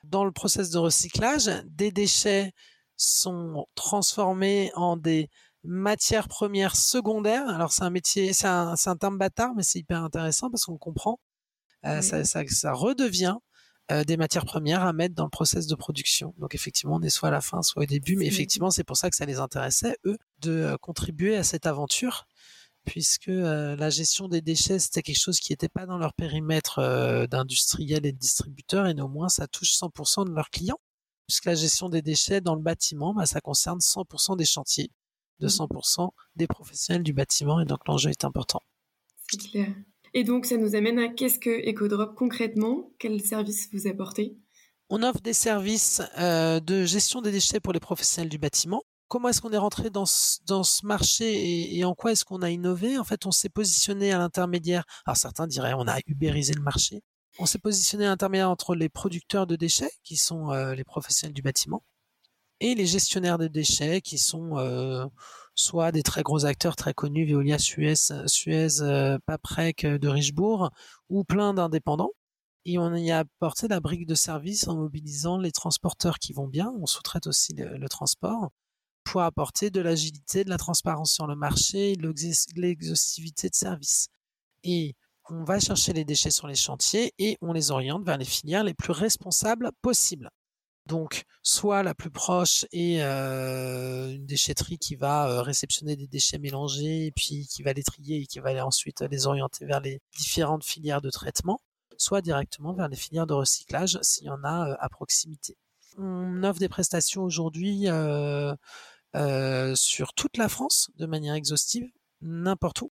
dans 0.05 0.23
le 0.23 0.31
process 0.31 0.69
de 0.69 0.77
recyclage, 0.77 1.49
des 1.65 1.91
déchets 1.91 2.53
sont 2.95 3.65
transformés 3.75 4.71
en 4.75 4.95
des 4.95 5.29
matières 5.65 6.29
premières 6.29 6.75
secondaires. 6.77 7.47
Alors 7.49 7.73
c'est 7.73 7.83
un 7.83 7.89
métier, 7.89 8.31
c'est 8.31 8.47
un, 8.47 8.75
un 8.85 8.95
terme 8.95 9.17
bâtard, 9.17 9.53
mais 9.55 9.63
c'est 9.63 9.79
hyper 9.79 10.03
intéressant 10.03 10.49
parce 10.49 10.63
qu'on 10.65 10.77
comprend. 10.77 11.19
Euh, 11.85 11.97
Oui. 11.97 12.03
ça, 12.03 12.23
ça, 12.23 12.43
ça 12.47 12.71
redevient 12.73 13.35
euh, 13.91 14.03
des 14.03 14.17
matières 14.17 14.45
premières 14.45 14.83
à 14.83 14.93
mettre 14.93 15.15
dans 15.15 15.23
le 15.25 15.29
process 15.29 15.67
de 15.67 15.75
production. 15.75 16.33
Donc 16.37 16.55
effectivement, 16.55 16.95
on 16.95 17.01
est 17.01 17.09
soit 17.09 17.29
à 17.29 17.31
la 17.31 17.41
fin, 17.41 17.61
soit 17.61 17.83
au 17.83 17.85
début, 17.85 18.15
mais 18.15 18.25
effectivement, 18.27 18.69
c'est 18.69 18.83
pour 18.83 18.97
ça 18.97 19.09
que 19.09 19.15
ça 19.15 19.25
les 19.25 19.39
intéressait, 19.39 19.97
eux, 20.05 20.17
de 20.41 20.51
euh, 20.51 20.77
contribuer 20.77 21.35
à 21.35 21.43
cette 21.43 21.65
aventure 21.65 22.25
puisque 22.85 23.29
euh, 23.29 23.75
la 23.75 23.89
gestion 23.89 24.27
des 24.27 24.41
déchets, 24.41 24.79
c'était 24.79 25.01
quelque 25.01 25.19
chose 25.19 25.39
qui 25.39 25.51
n'était 25.51 25.69
pas 25.69 25.85
dans 25.85 25.97
leur 25.97 26.13
périmètre 26.13 26.79
euh, 26.79 27.27
d'industriels 27.27 28.05
et 28.05 28.11
de 28.11 28.17
distributeurs, 28.17 28.87
et 28.87 28.93
néanmoins, 28.93 29.29
ça 29.29 29.47
touche 29.47 29.73
100% 29.73 30.25
de 30.25 30.31
leurs 30.31 30.49
clients, 30.49 30.79
puisque 31.27 31.45
la 31.45 31.55
gestion 31.55 31.89
des 31.89 32.01
déchets 32.01 32.41
dans 32.41 32.55
le 32.55 32.61
bâtiment, 32.61 33.13
bah, 33.13 33.25
ça 33.25 33.41
concerne 33.41 33.79
100% 33.79 34.35
des 34.35 34.45
chantiers, 34.45 34.91
de 35.39 35.45
Mhm. 35.45 35.51
100% 35.51 36.13
des 36.35 36.47
professionnels 36.47 37.03
du 37.03 37.13
bâtiment, 37.13 37.59
et 37.59 37.65
donc 37.65 37.87
l'enjeu 37.87 38.09
est 38.09 38.25
important. 38.25 38.61
C'est 39.29 39.37
clair. 39.37 39.67
Et 40.13 40.23
donc, 40.23 40.45
ça 40.45 40.57
nous 40.57 40.75
amène 40.75 40.99
à 40.99 41.09
qu'est-ce 41.09 41.39
que 41.39 41.69
EcoDrop 41.69 42.15
concrètement? 42.15 42.91
Quel 42.99 43.21
service 43.21 43.69
vous 43.73 43.87
apportez? 43.87 44.37
On 44.89 45.03
offre 45.03 45.21
des 45.21 45.33
services 45.33 46.01
euh, 46.17 46.59
de 46.59 46.85
gestion 46.85 47.21
des 47.21 47.31
déchets 47.31 47.59
pour 47.59 47.73
les 47.73 47.79
professionnels 47.79 48.29
du 48.29 48.39
bâtiment. 48.39 48.81
Comment 49.07 49.29
est-ce 49.29 49.41
qu'on 49.41 49.51
est 49.51 49.57
rentré 49.57 49.89
dans 49.89 50.05
ce, 50.05 50.37
dans 50.45 50.63
ce 50.63 50.85
marché 50.85 51.25
et, 51.25 51.77
et 51.77 51.85
en 51.85 51.95
quoi 51.95 52.11
est-ce 52.11 52.25
qu'on 52.25 52.41
a 52.41 52.49
innové? 52.49 52.97
En 52.97 53.03
fait, 53.03 53.25
on 53.25 53.31
s'est 53.31 53.49
positionné 53.49 54.11
à 54.11 54.17
l'intermédiaire. 54.17 54.83
Alors 55.05 55.17
certains 55.17 55.47
diraient 55.47 55.73
on 55.73 55.87
a 55.87 55.97
ubérisé 56.07 56.53
le 56.53 56.61
marché. 56.61 57.01
On 57.39 57.45
s'est 57.45 57.59
positionné 57.59 58.05
à 58.05 58.09
l'intermédiaire 58.09 58.49
entre 58.49 58.75
les 58.75 58.89
producteurs 58.89 59.47
de 59.47 59.55
déchets, 59.55 59.91
qui 60.03 60.17
sont 60.17 60.51
euh, 60.51 60.75
les 60.75 60.83
professionnels 60.83 61.33
du 61.33 61.41
bâtiment, 61.41 61.83
et 62.59 62.75
les 62.75 62.85
gestionnaires 62.85 63.37
de 63.37 63.47
déchets, 63.47 64.01
qui 64.01 64.17
sont 64.17 64.57
euh, 64.57 65.05
soit 65.59 65.91
des 65.91 66.03
très 66.03 66.23
gros 66.23 66.45
acteurs 66.45 66.75
très 66.75 66.93
connus, 66.93 67.25
Veolia, 67.25 67.57
Suez, 67.59 68.81
euh, 68.81 69.17
Paprec 69.25 69.83
euh, 69.83 69.99
de 69.99 70.07
Richebourg, 70.07 70.71
ou 71.09 71.23
plein 71.23 71.53
d'indépendants. 71.53 72.11
Et 72.65 72.77
on 72.77 72.95
y 72.95 73.11
a 73.11 73.19
apporté 73.19 73.67
la 73.67 73.79
brique 73.79 74.05
de 74.05 74.15
service 74.15 74.67
en 74.67 74.75
mobilisant 74.77 75.37
les 75.37 75.51
transporteurs 75.51 76.19
qui 76.19 76.33
vont 76.33 76.47
bien. 76.47 76.73
On 76.79 76.85
sous-traite 76.85 77.27
aussi 77.27 77.53
le, 77.53 77.77
le 77.77 77.89
transport 77.89 78.49
pour 79.03 79.21
apporter 79.21 79.69
de 79.69 79.81
l'agilité, 79.81 80.43
de 80.43 80.49
la 80.49 80.57
transparence 80.57 81.11
sur 81.11 81.27
le 81.27 81.35
marché, 81.35 81.95
l'exhaustivité 82.55 83.49
de 83.49 83.55
service. 83.55 84.07
Et 84.63 84.95
on 85.29 85.43
va 85.43 85.59
chercher 85.59 85.93
les 85.93 86.05
déchets 86.05 86.31
sur 86.31 86.47
les 86.47 86.55
chantiers 86.55 87.13
et 87.17 87.37
on 87.41 87.53
les 87.53 87.71
oriente 87.71 88.05
vers 88.05 88.17
les 88.17 88.25
filières 88.25 88.63
les 88.63 88.73
plus 88.73 88.91
responsables 88.91 89.71
possibles. 89.81 90.29
Donc, 90.89 91.25
soit 91.43 91.83
la 91.83 91.93
plus 91.93 92.09
proche 92.09 92.65
est 92.71 93.03
euh, 93.03 94.11
une 94.11 94.25
déchetterie 94.25 94.79
qui 94.79 94.95
va 94.95 95.29
euh, 95.29 95.41
réceptionner 95.43 95.95
des 95.95 96.07
déchets 96.07 96.39
mélangés 96.39 97.05
et 97.05 97.11
puis 97.11 97.47
qui 97.47 97.61
va 97.61 97.73
les 97.73 97.83
trier 97.83 98.21
et 98.21 98.25
qui 98.25 98.39
va 98.39 98.65
ensuite 98.65 99.01
les 99.01 99.27
orienter 99.27 99.65
vers 99.65 99.81
les 99.81 100.01
différentes 100.17 100.65
filières 100.65 101.01
de 101.01 101.11
traitement, 101.11 101.61
soit 101.95 102.21
directement 102.21 102.73
vers 102.73 102.87
les 102.87 102.95
filières 102.95 103.27
de 103.27 103.35
recyclage 103.35 103.99
s'il 104.01 104.25
y 104.25 104.29
en 104.31 104.43
a 104.43 104.71
euh, 104.71 104.75
à 104.79 104.89
proximité. 104.89 105.55
On 105.99 106.43
offre 106.43 106.59
des 106.59 106.69
prestations 106.69 107.21
aujourd'hui 107.23 107.87
euh, 107.87 108.55
euh, 109.15 109.75
sur 109.75 110.13
toute 110.13 110.37
la 110.37 110.49
France 110.49 110.89
de 110.95 111.05
manière 111.05 111.35
exhaustive, 111.35 111.87
n'importe 112.21 112.81
où. 112.81 112.91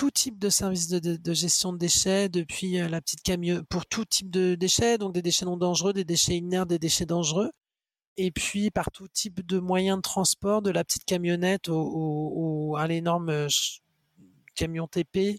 Tout 0.00 0.10
type 0.10 0.38
de 0.38 0.48
service 0.48 0.88
de, 0.88 1.34
gestion 1.34 1.74
de 1.74 1.78
déchets, 1.78 2.30
depuis 2.30 2.80
euh, 2.80 2.88
la 2.88 3.02
petite 3.02 3.22
camion 3.22 3.62
pour 3.68 3.84
tout 3.84 4.06
type 4.06 4.30
de 4.30 4.54
déchets, 4.54 4.96
donc 4.96 5.12
des 5.12 5.20
déchets 5.20 5.44
non 5.44 5.58
dangereux, 5.58 5.92
des 5.92 6.06
déchets 6.06 6.38
inertes, 6.38 6.70
des 6.70 6.78
déchets 6.78 7.04
dangereux, 7.04 7.50
et 8.16 8.30
puis 8.30 8.70
par 8.70 8.90
tout 8.90 9.08
type 9.08 9.46
de 9.46 9.58
moyens 9.58 9.98
de 9.98 10.00
transport, 10.00 10.62
de 10.62 10.70
la 10.70 10.84
petite 10.84 11.04
camionnette 11.04 11.68
au, 11.68 12.76
à 12.78 12.86
l'énorme 12.86 13.28
euh, 13.28 13.48
camion 14.54 14.86
TP, 14.86 15.38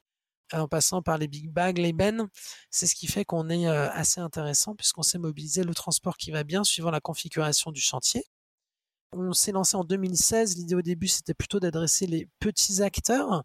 en 0.54 0.68
passant 0.68 1.02
par 1.02 1.18
les 1.18 1.28
big 1.28 1.50
bags, 1.50 1.80
les 1.80 1.92
bennes. 1.92 2.28
C'est 2.70 2.86
ce 2.86 2.94
qui 2.94 3.08
fait 3.08 3.26
qu'on 3.26 3.50
est 3.50 3.66
euh, 3.66 3.90
assez 3.90 4.22
intéressant 4.22 4.76
puisqu'on 4.76 5.02
sait 5.02 5.18
mobiliser 5.18 5.64
le 5.64 5.74
transport 5.74 6.18
qui 6.18 6.30
va 6.30 6.44
bien 6.44 6.64
suivant 6.64 6.92
la 6.92 7.02
configuration 7.02 7.72
du 7.72 7.82
chantier. 7.82 8.26
On 9.14 9.34
s'est 9.34 9.52
lancé 9.52 9.76
en 9.76 9.84
2016. 9.84 10.56
L'idée 10.58 10.76
au 10.76 10.82
début, 10.82 11.08
c'était 11.08 11.34
plutôt 11.34 11.60
d'adresser 11.60 12.08
les 12.08 12.30
petits 12.40 12.82
acteurs, 12.82 13.44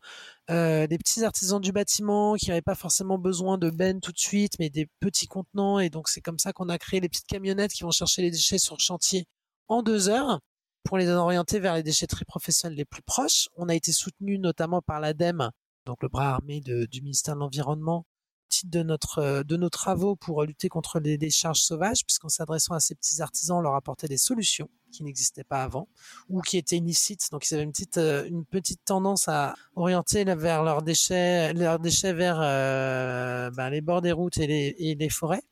euh, 0.49 0.87
les 0.87 0.96
petits 0.99 1.25
artisans 1.25 1.61
du 1.61 1.73
bâtiment 1.73 2.35
qui 2.35 2.49
n'avaient 2.49 2.62
pas 2.62 2.76
forcément 2.76 3.18
besoin 3.18 3.58
de 3.58 3.70
bennes 3.70 4.00
tout 4.00 4.12
de 4.12 4.18
suite, 4.18 4.58
mais 4.61 4.70
des 4.70 4.88
petits 5.00 5.26
contenants. 5.26 5.80
Et 5.80 5.90
donc, 5.90 6.08
c'est 6.08 6.20
comme 6.20 6.38
ça 6.38 6.52
qu'on 6.52 6.68
a 6.68 6.78
créé 6.78 7.00
les 7.00 7.08
petites 7.08 7.26
camionnettes 7.26 7.73
qui 7.73 7.82
vont 7.82 7.90
chercher 7.90 8.23
les 8.23 8.30
déchets 8.30 8.58
sur 8.58 8.76
le 8.76 8.80
chantier 8.80 9.26
en 9.66 9.82
deux 9.82 10.08
heures 10.08 10.40
pour 10.85 10.99
les 10.99 11.08
orienter 11.08 11.58
vers 11.58 11.75
les 11.75 11.82
déchetteries 11.82 12.25
professionnelles 12.25 12.78
les 12.78 12.85
plus 12.85 13.02
proches. 13.02 13.49
On 13.56 13.68
a 13.68 13.75
été 13.75 13.90
soutenu 13.90 14.38
notamment 14.38 14.82
par 14.82 15.00
l'ADEME, 15.00 15.50
donc 15.85 16.00
le 16.02 16.08
bras 16.08 16.30
armé 16.30 16.61
du 16.61 17.02
ministère 17.02 17.35
de 17.35 17.40
l'Environnement, 17.40 18.06
titre 18.48 18.70
de 18.70 18.82
notre 18.82 19.18
euh, 19.18 19.42
de 19.42 19.56
nos 19.56 19.68
travaux 19.68 20.16
pour 20.16 20.42
lutter 20.44 20.68
contre 20.68 21.00
les 21.00 21.18
décharges 21.18 21.60
sauvages, 21.60 22.04
puisqu'en 22.06 22.28
s'adressant 22.28 22.74
à 22.74 22.80
ces 22.80 22.94
petits 22.94 23.20
artisans, 23.22 23.58
on 23.58 23.60
leur 23.60 23.74
apportait 23.74 24.08
des 24.08 24.18
solutions 24.18 24.68
qui 24.92 25.04
n'existaient 25.04 25.44
pas 25.44 25.62
avant 25.62 25.88
ou 26.28 26.40
qui 26.40 26.56
étaient 26.56 26.76
illicites. 26.76 27.30
Donc 27.30 27.50
ils 27.50 27.54
avaient 27.54 27.64
une 27.64 27.72
petite 27.72 27.98
euh, 27.98 28.26
une 28.26 28.44
petite 28.44 28.84
tendance 28.84 29.28
à 29.28 29.54
orienter 29.74 30.24
vers 30.24 30.62
leurs 30.62 30.82
déchets 30.82 31.52
leurs 31.52 31.78
déchets 31.78 32.12
vers 32.12 32.38
euh, 32.40 33.50
ben, 33.50 33.70
les 33.70 33.80
bords 33.80 34.02
des 34.02 34.12
routes 34.12 34.38
et 34.38 34.46
les, 34.46 34.74
et 34.78 34.94
les 34.94 35.08
forêts. 35.08 35.42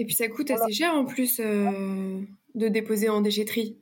Et 0.00 0.06
puis, 0.06 0.14
ça 0.14 0.28
coûte 0.28 0.50
assez 0.50 0.72
cher 0.72 0.94
en 0.94 1.04
plus 1.04 1.40
euh, 1.40 2.22
de 2.54 2.68
déposer 2.68 3.10
en 3.10 3.20
déchetterie. 3.20 3.76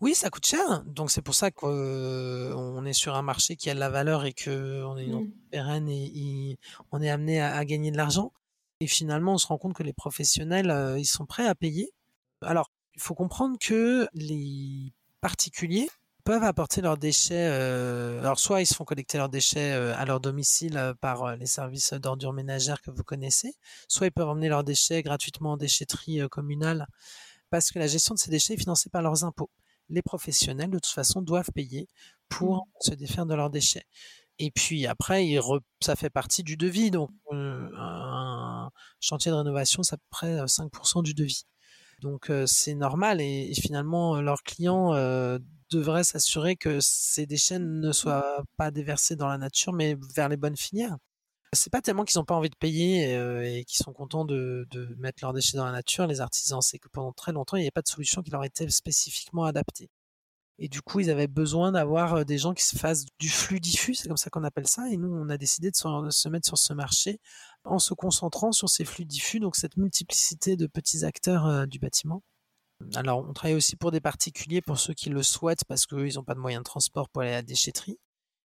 Oui, 0.00 0.14
ça 0.14 0.28
coûte 0.28 0.46
cher. 0.46 0.82
Donc 0.84 1.10
c'est 1.10 1.22
pour 1.22 1.34
ça 1.34 1.50
qu'on 1.50 2.84
est 2.84 2.92
sur 2.92 3.14
un 3.14 3.22
marché 3.22 3.56
qui 3.56 3.70
a 3.70 3.74
de 3.74 3.80
la 3.80 3.88
valeur 3.88 4.26
et 4.26 4.34
qu'on 4.34 4.96
est 4.98 5.06
mmh. 5.06 5.30
pérenne 5.50 5.88
et, 5.88 6.58
on 6.92 7.00
est 7.00 7.08
amené 7.08 7.40
à, 7.40 7.64
gagner 7.64 7.90
de 7.90 7.96
l'argent. 7.96 8.32
Et 8.80 8.86
finalement, 8.86 9.34
on 9.34 9.38
se 9.38 9.46
rend 9.46 9.56
compte 9.56 9.74
que 9.74 9.82
les 9.82 9.94
professionnels, 9.94 10.96
ils 10.98 11.06
sont 11.06 11.24
prêts 11.24 11.46
à 11.46 11.54
payer. 11.54 11.90
Alors, 12.42 12.70
il 12.94 13.00
faut 13.00 13.14
comprendre 13.14 13.56
que 13.58 14.06
les 14.12 14.92
particuliers 15.22 15.88
peuvent 16.24 16.44
apporter 16.44 16.82
leurs 16.82 16.98
déchets. 16.98 17.46
alors, 17.46 18.38
soit 18.38 18.60
ils 18.60 18.66
se 18.66 18.74
font 18.74 18.84
collecter 18.84 19.16
leurs 19.16 19.30
déchets 19.30 19.72
à 19.72 20.04
leur 20.04 20.20
domicile 20.20 20.92
par 21.00 21.36
les 21.36 21.46
services 21.46 21.94
d'ordures 21.94 22.34
ménagères 22.34 22.82
que 22.82 22.90
vous 22.90 23.04
connaissez, 23.04 23.54
soit 23.88 24.08
ils 24.08 24.12
peuvent 24.12 24.28
emmener 24.28 24.50
leurs 24.50 24.64
déchets 24.64 25.02
gratuitement 25.02 25.52
en 25.52 25.56
déchetterie 25.56 26.20
communale 26.28 26.86
parce 27.48 27.70
que 27.70 27.78
la 27.78 27.86
gestion 27.86 28.14
de 28.14 28.18
ces 28.18 28.30
déchets 28.30 28.54
est 28.54 28.58
financée 28.58 28.90
par 28.90 29.00
leurs 29.00 29.24
impôts 29.24 29.50
les 29.88 30.02
professionnels, 30.02 30.70
de 30.70 30.78
toute 30.78 30.86
façon, 30.86 31.22
doivent 31.22 31.50
payer 31.54 31.88
pour 32.28 32.56
mmh. 32.56 32.80
se 32.80 32.94
défaire 32.94 33.26
de 33.26 33.34
leurs 33.34 33.50
déchets. 33.50 33.86
Et 34.38 34.50
puis 34.50 34.86
après, 34.86 35.26
ça 35.80 35.96
fait 35.96 36.10
partie 36.10 36.42
du 36.42 36.56
devis. 36.56 36.90
Donc, 36.90 37.10
euh, 37.32 37.68
un 37.76 38.70
chantier 39.00 39.30
de 39.30 39.36
rénovation, 39.36 39.82
c'est 39.82 39.94
à 39.94 39.98
peu 39.98 40.04
près 40.10 40.44
5% 40.44 40.98
euh, 40.98 41.02
du 41.02 41.14
devis. 41.14 41.44
Donc, 42.02 42.28
euh, 42.30 42.44
c'est 42.46 42.74
normal. 42.74 43.20
Et, 43.20 43.52
finalement, 43.54 44.20
leurs 44.20 44.42
clients 44.42 44.92
devraient 45.70 46.04
s'assurer 46.04 46.56
que 46.56 46.78
ces 46.80 47.26
déchets 47.26 47.58
ne 47.58 47.92
soient 47.92 48.42
pas 48.56 48.70
déversés 48.70 49.16
dans 49.16 49.28
la 49.28 49.38
nature, 49.38 49.72
mais 49.72 49.96
vers 50.14 50.28
les 50.28 50.36
bonnes 50.36 50.56
filières 50.56 50.96
c'est 51.52 51.70
pas 51.70 51.80
tellement 51.80 52.04
qu'ils 52.04 52.18
n'ont 52.18 52.24
pas 52.24 52.34
envie 52.34 52.50
de 52.50 52.56
payer 52.56 53.14
euh, 53.16 53.42
et 53.44 53.64
qu'ils 53.64 53.78
sont 53.78 53.92
contents 53.92 54.24
de, 54.24 54.66
mettre 54.98 55.18
leurs 55.22 55.32
déchets 55.32 55.56
dans 55.56 55.64
la 55.64 55.72
nature, 55.72 56.06
les 56.06 56.20
artisans. 56.20 56.60
C'est 56.60 56.78
que 56.78 56.88
pendant 56.88 57.12
très 57.12 57.32
longtemps, 57.32 57.56
il 57.56 57.60
n'y 57.60 57.66
avait 57.66 57.70
pas 57.70 57.82
de 57.82 57.88
solution 57.88 58.22
qui 58.22 58.30
leur 58.30 58.44
était 58.44 58.68
spécifiquement 58.68 59.44
adaptée. 59.44 59.90
Et 60.58 60.68
du 60.68 60.80
coup, 60.80 61.00
ils 61.00 61.10
avaient 61.10 61.26
besoin 61.26 61.72
d'avoir 61.72 62.14
euh, 62.14 62.24
des 62.24 62.38
gens 62.38 62.54
qui 62.54 62.64
se 62.64 62.76
fassent 62.76 63.04
du 63.18 63.28
flux 63.28 63.60
diffus, 63.60 63.94
c'est 63.94 64.08
comme 64.08 64.16
ça 64.16 64.30
qu'on 64.30 64.44
appelle 64.44 64.66
ça. 64.66 64.88
Et 64.90 64.96
nous, 64.96 65.12
on 65.12 65.28
a 65.28 65.36
décidé 65.36 65.70
de 65.70 65.76
se, 65.76 66.28
mettre 66.28 66.46
sur 66.46 66.58
ce 66.58 66.72
marché 66.72 67.20
en 67.64 67.78
se 67.78 67.94
concentrant 67.94 68.52
sur 68.52 68.70
ces 68.70 68.84
flux 68.84 69.04
diffus, 69.04 69.40
donc 69.40 69.56
cette 69.56 69.76
multiplicité 69.76 70.56
de 70.56 70.66
petits 70.66 71.04
acteurs 71.04 71.46
euh, 71.46 71.66
du 71.66 71.78
bâtiment. 71.78 72.22
Alors, 72.94 73.26
on 73.28 73.32
travaille 73.32 73.56
aussi 73.56 73.76
pour 73.76 73.90
des 73.90 74.00
particuliers, 74.00 74.62
pour 74.62 74.78
ceux 74.78 74.94
qui 74.94 75.10
le 75.10 75.22
souhaitent, 75.22 75.64
parce 75.64 75.86
qu'ils 75.86 76.14
n'ont 76.14 76.24
pas 76.24 76.34
de 76.34 76.40
moyens 76.40 76.60
de 76.60 76.64
transport 76.64 77.08
pour 77.08 77.22
aller 77.22 77.32
à 77.32 77.36
la 77.36 77.42
déchetterie. 77.42 77.98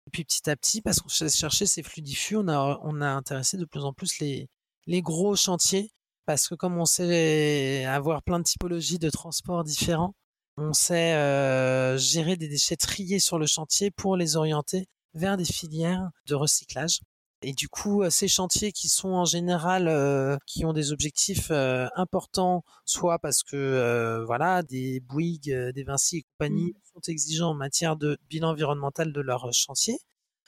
Et 0.09 0.11
puis 0.11 0.23
petit 0.23 0.49
à 0.49 0.55
petit, 0.55 0.81
parce 0.81 1.01
qu'on 1.01 1.07
cherchait 1.07 1.67
ces 1.67 1.83
flux 1.83 2.01
diffus, 2.01 2.35
on 2.35 2.47
a, 2.47 3.07
intéressé 3.11 3.57
de 3.57 3.65
plus 3.65 3.83
en 3.83 3.93
plus 3.93 4.17
les, 4.17 4.49
les 4.87 5.03
gros 5.03 5.35
chantiers, 5.35 5.91
parce 6.25 6.47
que 6.47 6.55
comme 6.55 6.79
on 6.79 6.85
sait 6.85 7.85
avoir 7.85 8.23
plein 8.23 8.39
de 8.39 8.43
typologies 8.43 8.97
de 8.97 9.11
transports 9.11 9.63
différents, 9.63 10.15
on 10.57 10.73
sait 10.73 11.13
euh, 11.13 11.95
gérer 11.99 12.37
des 12.37 12.47
déchets 12.47 12.75
triés 12.75 13.19
sur 13.19 13.37
le 13.37 13.45
chantier 13.45 13.91
pour 13.91 14.17
les 14.17 14.35
orienter 14.35 14.87
vers 15.13 15.37
des 15.37 15.45
filières 15.45 16.09
de 16.25 16.33
recyclage. 16.33 17.01
Et 17.41 17.53
du 17.53 17.69
coup, 17.69 18.03
euh, 18.03 18.09
ces 18.09 18.27
chantiers 18.27 18.71
qui 18.71 18.89
sont 18.89 19.09
en 19.09 19.25
général 19.25 19.87
euh, 19.87 20.37
qui 20.45 20.65
ont 20.65 20.73
des 20.73 20.91
objectifs 20.91 21.51
importants, 21.95 22.63
soit 22.85 23.19
parce 23.19 23.43
que 23.43 24.23
voilà 24.25 24.61
des 24.63 24.99
Bouygues, 24.99 25.71
des 25.73 25.83
Vinci 25.83 26.17
et 26.17 26.23
compagnie 26.23 26.73
mmh 26.73 26.79
exigeants 27.07 27.51
en 27.51 27.53
matière 27.53 27.95
de 27.95 28.17
bilan 28.29 28.49
environnemental 28.49 29.13
de 29.13 29.21
leur 29.21 29.53
chantier, 29.53 29.97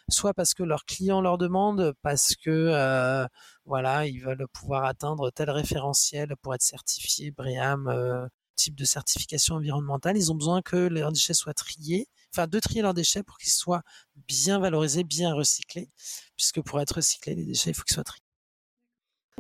soit 0.09 0.33
parce 0.33 0.53
que 0.53 0.63
leurs 0.63 0.85
clients 0.85 1.21
leur 1.21 1.37
demandent, 1.37 1.93
parce 2.01 2.35
que 2.35 2.49
euh, 2.49 3.25
voilà, 3.65 4.05
ils 4.07 4.19
veulent 4.19 4.47
pouvoir 4.53 4.85
atteindre 4.85 5.31
tel 5.31 5.49
référentiel 5.49 6.35
pour 6.41 6.53
être 6.53 6.61
certifié 6.61 7.31
BREAM, 7.31 7.87
euh, 7.87 8.27
type 8.55 8.75
de 8.75 8.85
certification 8.85 9.55
environnementale. 9.55 10.17
Ils 10.17 10.31
ont 10.31 10.35
besoin 10.35 10.61
que 10.61 10.75
leurs 10.75 11.11
déchets 11.11 11.33
soient 11.33 11.53
triés, 11.53 12.07
enfin 12.33 12.47
de 12.47 12.59
trier 12.59 12.81
leurs 12.81 12.93
déchets 12.93 13.23
pour 13.23 13.37
qu'ils 13.37 13.51
soient 13.51 13.81
bien 14.27 14.59
valorisés, 14.59 15.03
bien 15.03 15.33
recyclés, 15.33 15.89
puisque 16.37 16.61
pour 16.61 16.79
être 16.79 16.95
recyclés, 16.95 17.35
les 17.35 17.45
déchets, 17.45 17.71
il 17.71 17.73
faut 17.73 17.83
qu'ils 17.83 17.95
soient 17.95 18.03
triés. 18.03 18.23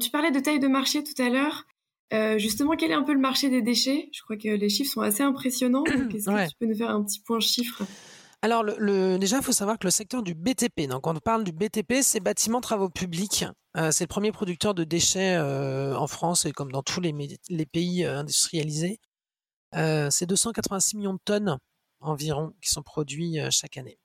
Tu 0.01 0.09
parlais 0.09 0.31
de 0.31 0.39
taille 0.39 0.59
de 0.59 0.67
marché 0.67 1.03
tout 1.03 1.19
à 1.21 1.29
l'heure. 1.29 1.65
Euh, 2.13 2.37
justement, 2.37 2.75
quel 2.75 2.91
est 2.91 2.95
un 2.95 3.03
peu 3.03 3.13
le 3.13 3.19
marché 3.19 3.49
des 3.49 3.61
déchets? 3.61 4.09
Je 4.13 4.21
crois 4.21 4.35
que 4.35 4.49
les 4.49 4.69
chiffres 4.69 4.91
sont 4.91 5.01
assez 5.01 5.23
impressionnants. 5.23 5.83
Est-ce 6.13 6.29
que 6.29 6.49
tu 6.49 6.55
peux 6.59 6.65
nous 6.65 6.77
faire 6.77 6.89
un 6.89 7.03
petit 7.03 7.21
point 7.21 7.39
chiffre? 7.39 7.83
Alors 8.41 8.63
le, 8.63 9.17
déjà, 9.17 9.37
il 9.37 9.43
faut 9.43 9.51
savoir 9.51 9.77
que 9.77 9.85
le 9.85 9.91
secteur 9.91 10.23
du 10.23 10.33
BTP, 10.33 10.87
donc 10.89 11.03
quand 11.03 11.15
on 11.15 11.19
parle 11.19 11.43
du 11.43 11.51
BTP, 11.51 12.01
c'est 12.01 12.19
bâtiments 12.19 12.59
travaux 12.59 12.89
publics. 12.89 13.45
Euh, 13.77 13.91
c'est 13.91 14.05
le 14.05 14.09
premier 14.09 14.31
producteur 14.31 14.73
de 14.73 14.83
déchets 14.83 15.35
euh, 15.35 15.95
en 15.95 16.07
France 16.07 16.45
et 16.45 16.51
comme 16.51 16.71
dans 16.71 16.81
tous 16.81 16.99
les, 17.01 17.13
les 17.49 17.65
pays 17.65 18.03
industrialisés. 18.03 18.99
c'est 19.73 20.25
286 20.25 20.97
millions 20.97 21.13
de 21.13 21.19
tonnes 21.23 21.57
environ 22.01 22.53
qui 22.61 22.69
sont 22.69 22.83
produits 22.83 23.37
chaque 23.49 23.77
année. 23.77 23.99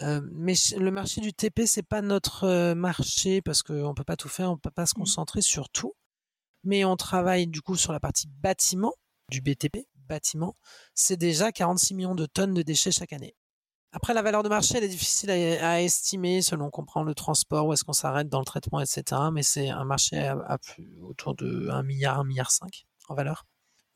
mais 0.00 0.54
le 0.76 0.90
marché 0.90 1.20
du 1.20 1.32
TP, 1.32 1.66
c'est 1.66 1.82
pas 1.82 2.02
notre 2.02 2.74
marché 2.74 3.42
parce 3.42 3.62
qu'on 3.62 3.94
peut 3.94 4.04
pas 4.04 4.16
tout 4.16 4.28
faire, 4.28 4.50
on 4.50 4.56
peut 4.56 4.70
pas 4.70 4.86
se 4.86 4.94
mmh. 4.96 5.00
concentrer 5.00 5.42
sur 5.42 5.68
tout 5.68 5.94
mais 6.64 6.84
on 6.84 6.96
travaille 6.96 7.46
du 7.46 7.62
coup 7.62 7.76
sur 7.76 7.92
la 7.92 8.00
partie 8.00 8.28
bâtiment 8.28 8.94
du 9.30 9.40
BTP, 9.40 9.86
bâtiment, 9.94 10.56
c'est 10.94 11.16
déjà 11.16 11.52
46 11.52 11.94
millions 11.94 12.14
de 12.14 12.26
tonnes 12.26 12.54
de 12.54 12.62
déchets 12.62 12.92
chaque 12.92 13.12
année. 13.12 13.34
Après, 13.92 14.12
la 14.12 14.20
valeur 14.20 14.42
de 14.42 14.50
marché, 14.50 14.76
elle 14.76 14.84
est 14.84 14.88
difficile 14.88 15.30
à, 15.30 15.82
estimer 15.82 16.42
selon 16.42 16.70
qu'on 16.70 16.84
prend 16.84 17.02
le 17.02 17.14
transport, 17.14 17.66
où 17.66 17.72
est-ce 17.72 17.84
qu'on 17.84 17.94
s'arrête 17.94 18.28
dans 18.28 18.38
le 18.38 18.44
traitement, 18.44 18.80
etc. 18.80 19.02
Mais 19.32 19.42
c'est 19.42 19.70
un 19.70 19.84
marché 19.84 20.18
à, 20.18 20.58
plus, 20.58 21.00
autour 21.00 21.34
de 21.34 21.68
1 21.70 21.82
milliard, 21.84 22.18
1 22.20 22.24
milliard 22.24 22.50
5 22.50 22.86
en 23.08 23.14
valeur. 23.14 23.46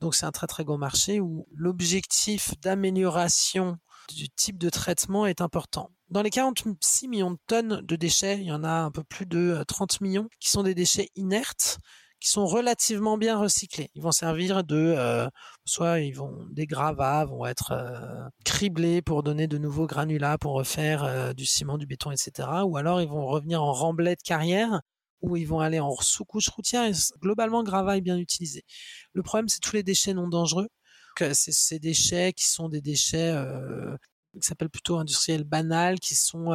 Donc 0.02 0.16
c'est 0.16 0.26
un 0.26 0.32
très 0.32 0.48
très 0.48 0.64
gros 0.64 0.78
marché 0.78 1.20
où 1.20 1.46
l'objectif 1.54 2.58
d'amélioration 2.60 3.78
du 4.12 4.28
type 4.30 4.58
de 4.58 4.68
traitement 4.68 5.26
est 5.26 5.40
important. 5.40 5.92
Dans 6.08 6.22
les 6.22 6.30
46 6.30 7.06
millions 7.06 7.30
de 7.30 7.38
tonnes 7.46 7.80
de 7.82 7.94
déchets, 7.94 8.38
il 8.38 8.46
y 8.46 8.52
en 8.52 8.64
a 8.64 8.80
un 8.80 8.90
peu 8.90 9.04
plus 9.04 9.26
de 9.26 9.62
30 9.68 10.00
millions 10.00 10.28
qui 10.40 10.50
sont 10.50 10.64
des 10.64 10.74
déchets 10.74 11.08
inertes, 11.14 11.78
qui 12.18 12.28
sont 12.30 12.46
relativement 12.46 13.16
bien 13.16 13.38
recyclés. 13.38 13.90
Ils 13.94 14.02
vont 14.02 14.10
servir 14.10 14.64
de, 14.64 14.74
euh, 14.98 15.28
soit 15.66 16.00
ils 16.00 16.16
vont 16.16 16.46
des 16.50 16.66
gravats 16.66 17.24
vont 17.24 17.46
être 17.46 17.70
euh, 17.70 18.28
criblés 18.44 19.02
pour 19.02 19.22
donner 19.22 19.46
de 19.46 19.56
nouveaux 19.56 19.86
granulats 19.86 20.36
pour 20.36 20.54
refaire 20.54 21.04
euh, 21.04 21.32
du 21.32 21.46
ciment, 21.46 21.78
du 21.78 21.86
béton, 21.86 22.10
etc. 22.10 22.48
Ou 22.66 22.76
alors 22.76 23.00
ils 23.00 23.08
vont 23.08 23.24
revenir 23.24 23.62
en 23.62 23.72
remblai 23.72 24.16
de 24.16 24.22
carrière 24.22 24.80
ou 25.22 25.36
ils 25.36 25.46
vont 25.46 25.60
aller 25.60 25.80
en 25.80 25.94
sous-couche 25.96 26.48
routière. 26.48 26.84
Et 26.84 26.92
globalement, 27.20 27.62
gravat 27.62 27.96
est 27.96 28.02
bien 28.02 28.18
utilisé. 28.18 28.64
Le 29.14 29.22
problème, 29.22 29.48
c'est 29.48 29.60
tous 29.60 29.74
les 29.74 29.82
déchets 29.82 30.14
non 30.14 30.28
dangereux. 30.28 30.68
C'est 31.18 31.52
ces 31.52 31.78
déchets 31.78 32.32
qui 32.32 32.48
sont 32.48 32.68
des 32.68 32.80
déchets 32.80 33.34
qui 34.34 34.46
s'appellent 34.46 34.70
plutôt 34.70 34.96
industriels 34.96 35.44
banals, 35.44 36.00
qui 36.00 36.14
sont 36.14 36.52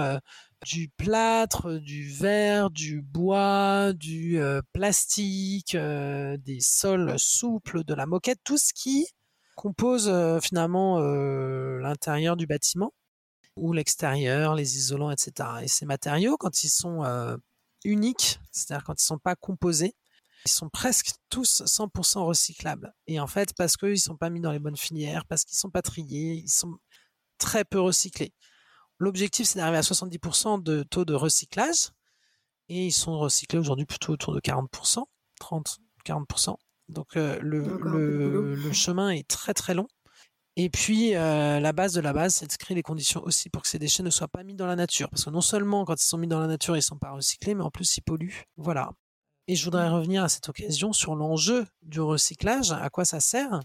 du 0.65 0.89
plâtre, 0.97 1.74
du 1.74 2.09
verre, 2.09 2.69
du 2.69 3.01
bois, 3.01 3.93
du 3.93 4.39
euh, 4.39 4.62
plastique, 4.74 5.75
euh, 5.75 6.38
des 6.38 6.59
sols 6.59 7.17
souples, 7.17 7.83
de 7.83 7.93
la 7.93 8.05
moquette, 8.05 8.39
tout 8.43 8.57
ce 8.57 8.74
qui 8.74 9.07
compose 9.55 10.07
euh, 10.09 10.39
finalement 10.39 11.00
l'intérieur 11.00 12.38
du 12.38 12.47
bâtiment 12.47 12.93
ou 13.55 13.74
l'extérieur, 13.74 14.55
les 14.55 14.77
isolants, 14.77 15.12
etc. 15.12 15.50
Et 15.63 15.67
ces 15.67 15.86
matériaux, 15.86 16.38
quand 16.38 16.63
ils 16.63 16.69
sont 16.69 17.01
uniques, 17.88 18.39
c'est-à-dire 18.51 18.84
quand 18.84 19.01
ils 19.01 19.06
sont 19.06 19.17
pas 19.17 19.36
composés, 19.36 19.96
ils 20.46 20.51
sont 20.51 20.70
presque 20.70 21.12
tous 21.29 21.63
100% 21.65 22.20
recyclables. 22.25 22.94
Et 23.08 23.20
en 23.20 23.27
fait, 23.27 23.53
parce 23.56 23.75
qu'ils 23.77 24.00
sont 24.00 24.17
pas 24.17 24.29
mis 24.29 24.41
dans 24.41 24.51
les 24.51 24.60
bonnes 24.60 24.77
filières, 24.77 25.25
parce 25.25 25.44
qu'ils 25.44 25.58
sont 25.58 25.72
pas 25.72 25.82
triés, 25.82 26.34
ils 26.34 26.50
sont 26.50 26.77
très 27.38 27.65
peu 27.65 27.79
recyclés. 27.79 28.34
L'objectif, 29.00 29.48
c'est 29.48 29.60
d'arriver 29.60 29.77
à 29.77 29.82
70% 29.82 30.62
de 30.62 30.84
taux 30.84 31.06
de 31.06 31.13
recyclage. 31.13 31.91
Et 32.70 32.88
ils 32.88 32.91
sont 32.91 33.17
recyclés 33.17 33.60
aujourd'hui 33.60 33.86
plutôt 33.86 34.13
autour 34.13 34.34
de 34.34 34.39
40%, 34.41 35.03
30, 35.39 35.79
40%. 36.06 36.56
Donc 36.89 37.15
euh, 37.15 37.39
le, 37.41 38.72
chemin 38.74 39.10
est 39.10 39.27
très 39.27 39.53
très 39.53 39.74
long. 39.74 39.88
Et 40.60 40.72
puis 40.72 41.16
euh, 41.16 41.60
la 41.60 41.72
base 41.72 41.94
de 41.94 42.02
la 42.02 42.14
base, 42.14 42.34
c'est 42.34 42.48
de 42.48 42.58
créer 42.58 42.74
les 42.74 42.82
conditions 42.82 43.22
aussi 43.24 43.48
pour 43.48 43.62
que 43.62 43.68
ces 43.68 43.78
déchets 43.78 44.02
ne 44.02 44.10
soient 44.10 44.28
pas 44.28 44.44
mis 44.44 44.56
dans 44.56 44.66
la 44.66 44.76
nature. 44.76 45.08
Parce 45.12 45.24
que 45.24 45.30
non 45.30 45.40
seulement 45.40 45.86
quand 45.86 46.02
ils 46.02 46.08
sont 46.08 46.18
mis 46.18 46.28
dans 46.28 46.40
la 46.40 46.48
nature, 46.48 46.76
ils 46.76 46.80
ne 46.80 46.82
sont 46.82 46.98
pas 46.98 47.12
recyclés, 47.12 47.54
mais 47.54 47.62
en 47.62 47.70
plus 47.70 47.96
ils 47.96 48.02
polluent. 48.02 48.46
Voilà. 48.58 48.90
Et 49.48 49.56
je 49.56 49.64
voudrais 49.64 49.88
revenir 49.88 50.24
à 50.24 50.30
cette 50.30 50.50
occasion 50.50 50.94
sur 50.94 51.16
l'enjeu 51.16 51.68
du 51.84 52.02
recyclage, 52.02 52.72
à 52.72 52.90
quoi 52.90 53.06
ça 53.06 53.20
sert? 53.20 53.62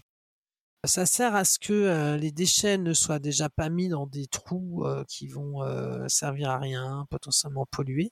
Ça 0.85 1.07
sert 1.07 1.33
à 1.33 1.45
ce 1.45 1.57
que 1.57 1.73
euh, 1.73 2.15
les 2.15 2.31
déchets 2.31 2.77
ne 2.77 2.93
soient 2.93 3.19
déjà 3.19 3.49
pas 3.49 3.69
mis 3.69 3.89
dans 3.89 4.05
des 4.05 4.27
trous 4.27 4.85
euh, 4.85 5.03
qui 5.07 5.27
vont 5.27 5.61
servir 6.07 6.51
à 6.51 6.59
rien, 6.59 7.07
potentiellement 7.09 7.65
polluer, 7.71 8.11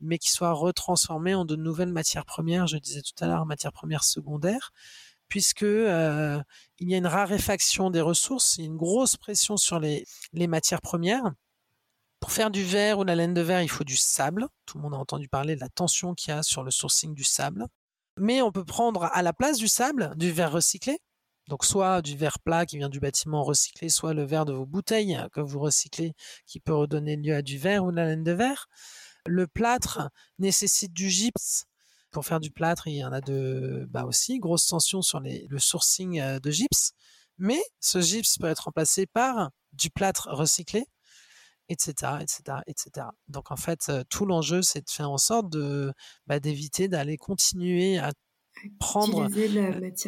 mais 0.00 0.16
qui 0.16 0.30
soient 0.30 0.52
retransformés 0.52 1.34
en 1.34 1.44
de 1.44 1.54
nouvelles 1.54 1.92
matières 1.92 2.24
premières, 2.24 2.66
je 2.66 2.78
disais 2.78 3.02
tout 3.02 3.22
à 3.22 3.26
l'heure, 3.26 3.44
matières 3.44 3.72
premières 3.72 4.04
secondaires, 4.04 4.72
puisque 5.32 5.62
il 5.62 6.90
y 6.90 6.94
a 6.94 6.98
une 6.98 7.06
raréfaction 7.06 7.88
des 7.88 8.02
ressources, 8.02 8.58
il 8.58 8.60
y 8.60 8.64
a 8.64 8.66
une 8.66 8.76
grosse 8.76 9.16
pression 9.16 9.56
sur 9.56 9.80
les, 9.80 10.04
les 10.34 10.46
matières 10.46 10.82
premières. 10.82 11.32
Pour 12.20 12.32
faire 12.32 12.50
du 12.50 12.62
verre 12.62 12.98
ou 12.98 13.04
la 13.04 13.14
laine 13.14 13.32
de 13.32 13.40
verre, 13.40 13.62
il 13.62 13.70
faut 13.70 13.82
du 13.82 13.96
sable. 13.96 14.46
Tout 14.66 14.76
le 14.76 14.82
monde 14.82 14.92
a 14.92 14.98
entendu 14.98 15.30
parler 15.30 15.54
de 15.54 15.60
la 15.60 15.70
tension 15.70 16.12
qu'il 16.12 16.34
y 16.34 16.36
a 16.36 16.42
sur 16.42 16.62
le 16.62 16.70
sourcing 16.70 17.14
du 17.14 17.24
sable. 17.24 17.66
Mais 18.18 18.42
on 18.42 18.52
peut 18.52 18.66
prendre 18.66 19.04
à 19.04 19.22
la 19.22 19.32
place 19.32 19.56
du 19.56 19.68
sable 19.68 20.12
du 20.16 20.30
verre 20.32 20.52
recyclé, 20.52 20.98
Donc 21.48 21.64
soit 21.64 22.02
du 22.02 22.14
verre 22.14 22.38
plat 22.38 22.66
qui 22.66 22.76
vient 22.76 22.90
du 22.90 23.00
bâtiment 23.00 23.42
recyclé, 23.42 23.88
soit 23.88 24.12
le 24.12 24.24
verre 24.24 24.44
de 24.44 24.52
vos 24.52 24.66
bouteilles 24.66 25.18
que 25.32 25.40
vous 25.40 25.60
recyclez 25.60 26.12
qui 26.44 26.60
peut 26.60 26.74
redonner 26.74 27.16
lieu 27.16 27.34
à 27.34 27.40
du 27.40 27.56
verre 27.56 27.84
ou 27.86 27.90
de 27.90 27.96
la 27.96 28.04
laine 28.04 28.22
de 28.22 28.32
verre. 28.32 28.68
Le 29.24 29.46
plâtre 29.46 30.10
nécessite 30.38 30.92
du 30.92 31.08
gypse. 31.08 31.64
Pour 32.12 32.24
faire 32.24 32.40
du 32.40 32.50
plâtre, 32.50 32.86
il 32.86 32.96
y 32.96 33.04
en 33.04 33.12
a 33.12 33.20
de, 33.20 33.86
bah 33.90 34.04
aussi, 34.04 34.38
grosse 34.38 34.66
tension 34.66 35.02
sur 35.02 35.20
les, 35.20 35.46
le 35.48 35.58
sourcing 35.58 36.20
de 36.38 36.50
gypse. 36.50 36.92
Mais 37.38 37.60
ce 37.80 38.00
gypse 38.00 38.36
peut 38.38 38.46
être 38.46 38.64
remplacé 38.64 39.06
par 39.06 39.50
du 39.72 39.90
plâtre 39.90 40.28
recyclé, 40.30 40.84
etc., 41.68 42.18
etc., 42.20 42.58
etc. 42.66 43.06
Donc 43.28 43.50
en 43.50 43.56
fait, 43.56 43.90
tout 44.10 44.26
l'enjeu, 44.26 44.62
c'est 44.62 44.86
de 44.86 44.90
faire 44.90 45.10
en 45.10 45.18
sorte 45.18 45.50
de 45.50 45.92
bah, 46.26 46.38
d'éviter 46.38 46.88
d'aller 46.88 47.16
continuer 47.16 47.98
à 47.98 48.12
prendre 48.78 49.28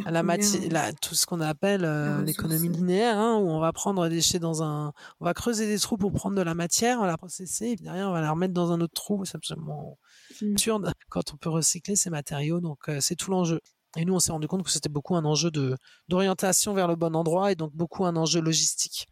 la 0.07 0.23
matière, 0.23 0.95
tout 1.01 1.15
ce 1.15 1.27
qu'on 1.27 1.41
appelle 1.41 1.85
euh, 1.85 2.23
l'économie 2.23 2.69
linéaire, 2.69 3.19
hein, 3.19 3.39
où 3.39 3.49
on 3.49 3.59
va 3.59 3.73
prendre 3.73 4.07
des 4.09 4.17
déchets 4.17 4.39
dans 4.39 4.63
un, 4.63 4.93
on 5.21 5.25
va 5.25 5.35
creuser 5.35 5.67
des 5.67 5.79
trous 5.79 5.97
pour 5.97 6.13
prendre 6.13 6.37
de 6.37 6.43
la 6.43 6.55
matière, 6.55 6.99
on 6.99 7.03
va 7.03 7.07
la 7.09 7.17
processer, 7.17 7.71
et 7.71 7.77
puis 7.77 7.85
derrière 7.85 8.09
on 8.09 8.13
va 8.13 8.21
la 8.21 8.31
remettre 8.31 8.55
dans 8.55 8.73
un 8.73 8.81
autre 8.81 8.95
trou. 8.95 9.25
C'est 9.25 9.37
absolument. 9.37 9.99
Absurde 10.43 10.93
quand 11.09 11.33
on 11.33 11.37
peut 11.37 11.51
recycler 11.51 11.97
ces 11.97 12.11
matériaux. 12.11 12.61
Donc 12.61 12.89
euh, 12.89 13.01
c'est 13.01 13.17
tout 13.17 13.31
l'enjeu. 13.31 13.61
Et 13.97 14.05
nous, 14.05 14.15
on 14.15 14.19
s'est 14.19 14.33
rendu 14.33 14.49
compte 14.49 14.65
que 14.65 14.71
c'était 14.71 14.89
beaucoup 14.89 15.15
un 15.15 15.25
enjeu 15.25 15.51
de 15.51 15.77
d'orientation 16.09 16.75
vers 16.75 16.89
le 16.89 16.97
bon 16.97 17.15
endroit 17.15 17.53
et 17.53 17.55
donc 17.55 17.73
beaucoup 17.75 18.05
un 18.05 18.17
enjeu 18.17 18.41
logistique. 18.41 19.07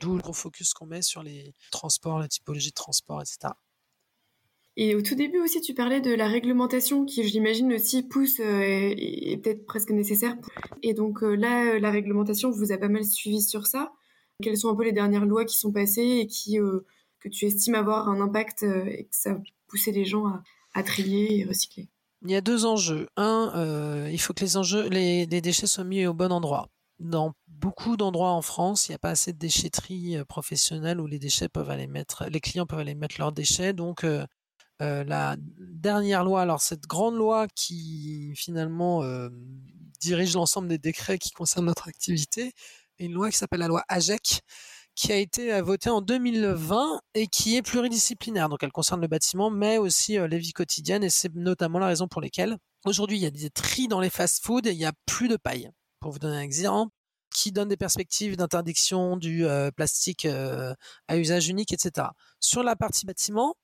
D'où 0.00 0.14
le 0.14 0.22
gros 0.22 0.32
focus 0.32 0.74
qu'on 0.74 0.86
met 0.86 1.02
sur 1.02 1.22
les 1.22 1.54
transports, 1.72 2.18
la 2.20 2.28
typologie 2.28 2.70
de 2.70 2.74
transport, 2.74 3.20
etc. 3.20 3.52
Et 4.76 4.94
au 4.94 5.02
tout 5.02 5.14
début 5.14 5.38
aussi, 5.38 5.60
tu 5.60 5.74
parlais 5.74 6.00
de 6.00 6.14
la 6.14 6.28
réglementation 6.28 7.04
qui, 7.04 7.28
j'imagine, 7.28 7.74
aussi 7.74 8.02
pousse 8.02 8.40
euh, 8.40 8.94
et, 8.96 9.38
peut-être 9.42 9.66
presque 9.66 9.90
nécessaire. 9.90 10.36
Et 10.82 10.94
donc 10.94 11.22
euh, 11.22 11.34
là, 11.34 11.74
euh, 11.74 11.78
la 11.78 11.90
réglementation 11.90 12.50
vous 12.50 12.72
a 12.72 12.78
pas 12.78 12.88
mal 12.88 13.04
suivi 13.04 13.42
sur 13.42 13.66
ça. 13.66 13.92
Quelles 14.42 14.56
sont 14.56 14.70
un 14.70 14.74
peu 14.74 14.84
les 14.84 14.92
dernières 14.92 15.26
lois 15.26 15.44
qui 15.44 15.58
sont 15.58 15.72
passées 15.72 16.20
et 16.20 16.26
qui 16.26 16.58
que 17.20 17.28
tu 17.28 17.44
estimes 17.46 17.76
avoir 17.76 18.08
un 18.08 18.20
impact 18.20 18.64
et 18.64 19.04
que 19.04 19.16
ça 19.16 19.38
a 19.72 19.78
poussé 19.78 19.92
les 19.92 20.04
gens 20.04 20.24
à, 20.74 20.82
trier 20.82 21.40
et 21.40 21.44
recycler 21.44 21.88
Il 22.22 22.30
y 22.30 22.36
a 22.36 22.40
deux 22.40 22.64
enjeux. 22.64 23.08
Un, 23.16 24.08
il 24.10 24.18
faut 24.18 24.32
que 24.32 24.44
les 24.44 24.56
enjeux, 24.56 24.88
les, 24.88 25.26
déchets 25.26 25.66
soient 25.66 25.84
mis 25.84 26.06
au 26.06 26.14
bon 26.14 26.32
endroit. 26.32 26.68
Dans 26.98 27.32
beaucoup 27.48 27.96
d'endroits 27.96 28.32
en 28.32 28.42
France, 28.42 28.88
il 28.88 28.92
n'y 28.92 28.96
a 28.96 28.98
pas 28.98 29.10
assez 29.10 29.32
de 29.32 29.38
déchetterie 29.38 30.16
professionnelle 30.28 31.00
où 31.00 31.06
les 31.06 31.18
déchets 31.18 31.48
peuvent 31.48 31.70
aller 31.70 31.86
mettre, 31.86 32.26
les 32.26 32.40
clients 32.40 32.66
peuvent 32.66 32.78
aller 32.78 32.94
mettre 32.94 33.16
leurs 33.18 33.32
déchets. 33.32 33.72
Donc 33.72 34.04
euh, 34.82 35.04
la 35.04 35.36
dernière 35.38 36.24
loi, 36.24 36.42
alors 36.42 36.60
cette 36.60 36.86
grande 36.86 37.14
loi 37.16 37.46
qui 37.54 38.32
finalement 38.34 39.04
euh, 39.04 39.28
dirige 40.00 40.34
l'ensemble 40.34 40.66
des 40.66 40.78
décrets 40.78 41.18
qui 41.18 41.30
concernent 41.30 41.66
notre 41.66 41.88
activité, 41.88 42.52
une 42.98 43.12
loi 43.12 43.30
qui 43.30 43.38
s'appelle 43.38 43.60
la 43.60 43.68
loi 43.68 43.84
AGEC, 43.88 44.40
qui 44.94 45.12
a 45.12 45.16
été 45.16 45.52
euh, 45.52 45.62
votée 45.62 45.90
en 45.90 46.00
2020 46.00 47.00
et 47.14 47.26
qui 47.26 47.56
est 47.56 47.62
pluridisciplinaire. 47.62 48.48
Donc 48.48 48.62
elle 48.62 48.72
concerne 48.72 49.00
le 49.00 49.08
bâtiment, 49.08 49.50
mais 49.50 49.78
aussi 49.78 50.18
les 50.18 50.38
vies 50.38 50.52
quotidiennes, 50.52 51.04
et 51.04 51.10
c'est 51.10 51.34
notamment 51.34 51.78
la 51.78 51.86
raison 51.86 52.08
pour 52.08 52.20
laquelle 52.20 52.56
aujourd'hui 52.84 53.18
il 53.18 53.22
y 53.22 53.26
a 53.26 53.30
des 53.30 53.50
tris 53.50 53.88
dans 53.88 54.00
les 54.00 54.10
fast-foods 54.10 54.66
et 54.66 54.72
il 54.72 54.78
n'y 54.78 54.84
a 54.84 54.92
plus 55.06 55.28
de 55.28 55.36
paille. 55.36 55.70
Pour 56.00 56.12
vous 56.12 56.18
donner 56.18 56.36
un 56.36 56.42
exemple, 56.42 56.92
qui 57.34 57.52
donne 57.52 57.68
des 57.68 57.76
perspectives 57.76 58.36
d'interdiction 58.36 59.16
du 59.16 59.46
plastique 59.74 60.26
à 60.26 61.16
usage 61.16 61.48
unique, 61.48 61.72
etc. 61.72 62.08
Sur 62.40 62.62
la 62.62 62.76
partie 62.76 63.06
bâtiment, 63.06 63.54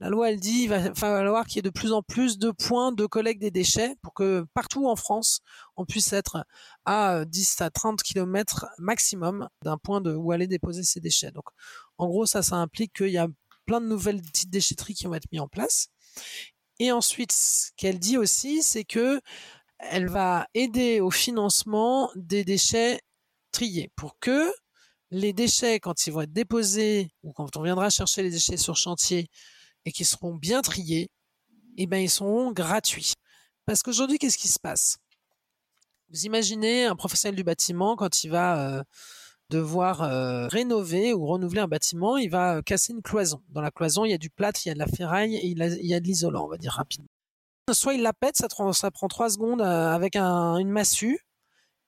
la 0.00 0.10
loi, 0.10 0.30
elle 0.30 0.38
dit, 0.38 0.62
il 0.62 0.68
va 0.68 0.94
falloir 0.94 1.44
qu'il 1.46 1.56
y 1.56 1.58
ait 1.58 1.62
de 1.62 1.70
plus 1.70 1.92
en 1.92 2.02
plus 2.02 2.38
de 2.38 2.52
points 2.52 2.92
de 2.92 3.04
collecte 3.06 3.40
des 3.40 3.50
déchets 3.50 3.96
pour 4.02 4.14
que 4.14 4.46
partout 4.54 4.88
en 4.88 4.94
France, 4.94 5.40
on 5.76 5.84
puisse 5.84 6.12
être 6.12 6.44
à 6.84 7.24
10 7.24 7.60
à 7.62 7.70
30 7.70 8.02
km 8.02 8.66
maximum 8.78 9.48
d'un 9.64 9.76
point 9.76 10.00
où 10.04 10.30
aller 10.30 10.46
déposer 10.46 10.84
ses 10.84 11.00
déchets. 11.00 11.32
Donc, 11.32 11.44
en 11.98 12.06
gros, 12.06 12.26
ça, 12.26 12.42
ça 12.42 12.56
implique 12.56 12.92
qu'il 12.92 13.10
y 13.10 13.18
a 13.18 13.26
plein 13.66 13.80
de 13.80 13.86
nouvelles 13.86 14.22
petites 14.22 14.50
déchetteries 14.50 14.94
qui 14.94 15.06
vont 15.06 15.14
être 15.14 15.30
mises 15.32 15.40
en 15.40 15.48
place. 15.48 15.88
Et 16.78 16.92
ensuite, 16.92 17.32
ce 17.32 17.70
qu'elle 17.76 17.98
dit 17.98 18.16
aussi, 18.16 18.62
c'est 18.62 18.84
que 18.84 19.20
elle 19.78 20.08
va 20.08 20.46
aider 20.54 21.00
au 21.00 21.10
financement 21.10 22.10
des 22.14 22.44
déchets 22.44 23.00
triés 23.52 23.90
pour 23.96 24.18
que 24.20 24.52
les 25.10 25.32
déchets, 25.32 25.80
quand 25.80 26.06
ils 26.06 26.12
vont 26.12 26.20
être 26.20 26.32
déposés 26.32 27.10
ou 27.22 27.32
quand 27.32 27.56
on 27.56 27.62
viendra 27.62 27.90
chercher 27.90 28.22
les 28.22 28.30
déchets 28.30 28.56
sur 28.56 28.76
chantier, 28.76 29.28
et 29.88 29.92
qui 29.92 30.04
seront 30.04 30.34
bien 30.34 30.60
triés, 30.60 31.10
eh 31.78 31.86
ben 31.86 31.96
ils 31.96 32.10
seront 32.10 32.52
gratuits. 32.52 33.14
Parce 33.64 33.82
qu'aujourd'hui, 33.82 34.18
qu'est-ce 34.18 34.36
qui 34.36 34.48
se 34.48 34.58
passe? 34.60 34.98
Vous 36.10 36.26
imaginez 36.26 36.84
un 36.84 36.94
professionnel 36.94 37.36
du 37.36 37.42
bâtiment 37.42 37.96
quand 37.96 38.22
il 38.22 38.30
va 38.30 38.78
euh, 38.78 38.82
devoir 39.48 40.02
euh, 40.02 40.46
rénover 40.48 41.14
ou 41.14 41.26
renouveler 41.26 41.62
un 41.62 41.68
bâtiment, 41.68 42.18
il 42.18 42.28
va 42.28 42.56
euh, 42.56 42.62
casser 42.62 42.92
une 42.92 43.00
cloison. 43.00 43.42
Dans 43.48 43.62
la 43.62 43.70
cloison, 43.70 44.04
il 44.04 44.10
y 44.10 44.14
a 44.14 44.18
du 44.18 44.28
plâtre, 44.28 44.60
il 44.66 44.68
y 44.68 44.72
a 44.72 44.74
de 44.74 44.78
la 44.78 44.86
ferraille 44.86 45.36
et 45.36 45.46
il, 45.46 45.58
y 45.58 45.94
a 45.94 46.00
de 46.00 46.04
l'isolant, 46.04 46.44
on 46.44 46.48
va 46.48 46.58
dire 46.58 46.72
rapidement. 46.72 47.08
Soit 47.72 47.94
il 47.94 48.02
la 48.02 48.12
pète, 48.12 48.36
ça, 48.36 48.48
prend 48.90 49.08
trois 49.08 49.30
secondes 49.30 49.62
avec 49.62 50.16
une 50.16 50.70
massue 50.70 51.18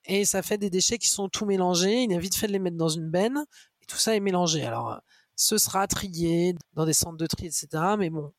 et 0.05 0.25
ça 0.25 0.41
fait 0.41 0.57
des 0.57 0.71
déchets 0.71 0.97
qui 0.97 1.09
sont 1.09 1.29
tout 1.29 1.45
mélangés. 1.45 2.03
Il 2.03 2.13
a 2.13 2.19
vite 2.19 2.35
fait 2.35 2.47
de 2.47 2.51
les 2.51 2.59
mettre 2.59 2.77
dans 2.77 2.89
une 2.89 3.09
benne 3.09 3.45
et 3.81 3.85
tout 3.85 3.97
ça 3.97 4.15
est 4.15 4.19
mélangé. 4.19 4.63
Alors 4.63 5.01
ce 5.41 5.57
sera 5.57 5.87
trié 5.87 6.53
dans 6.73 6.85
des 6.85 6.93
centres 6.93 7.17
de 7.17 7.25
tri, 7.25 7.47
etc. 7.47 7.67
Mais 7.97 8.11
bon, 8.11 8.31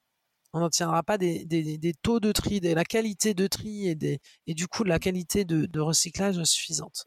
on 0.52 0.60
n'en 0.60 0.70
tiendra 0.70 1.02
pas 1.02 1.18
des, 1.18 1.94
taux 2.00 2.20
de 2.20 2.30
tri, 2.30 2.60
de 2.60 2.72
la 2.72 2.84
qualité 2.84 3.34
de 3.34 3.48
tri 3.48 3.88
et, 3.88 3.96
des, 3.96 4.20
et 4.46 4.54
du 4.54 4.68
coup 4.68 4.84
de 4.84 4.88
la 4.88 5.00
qualité 5.00 5.44
de, 5.44 5.80
recyclage 5.80 6.40
suffisante. 6.44 7.06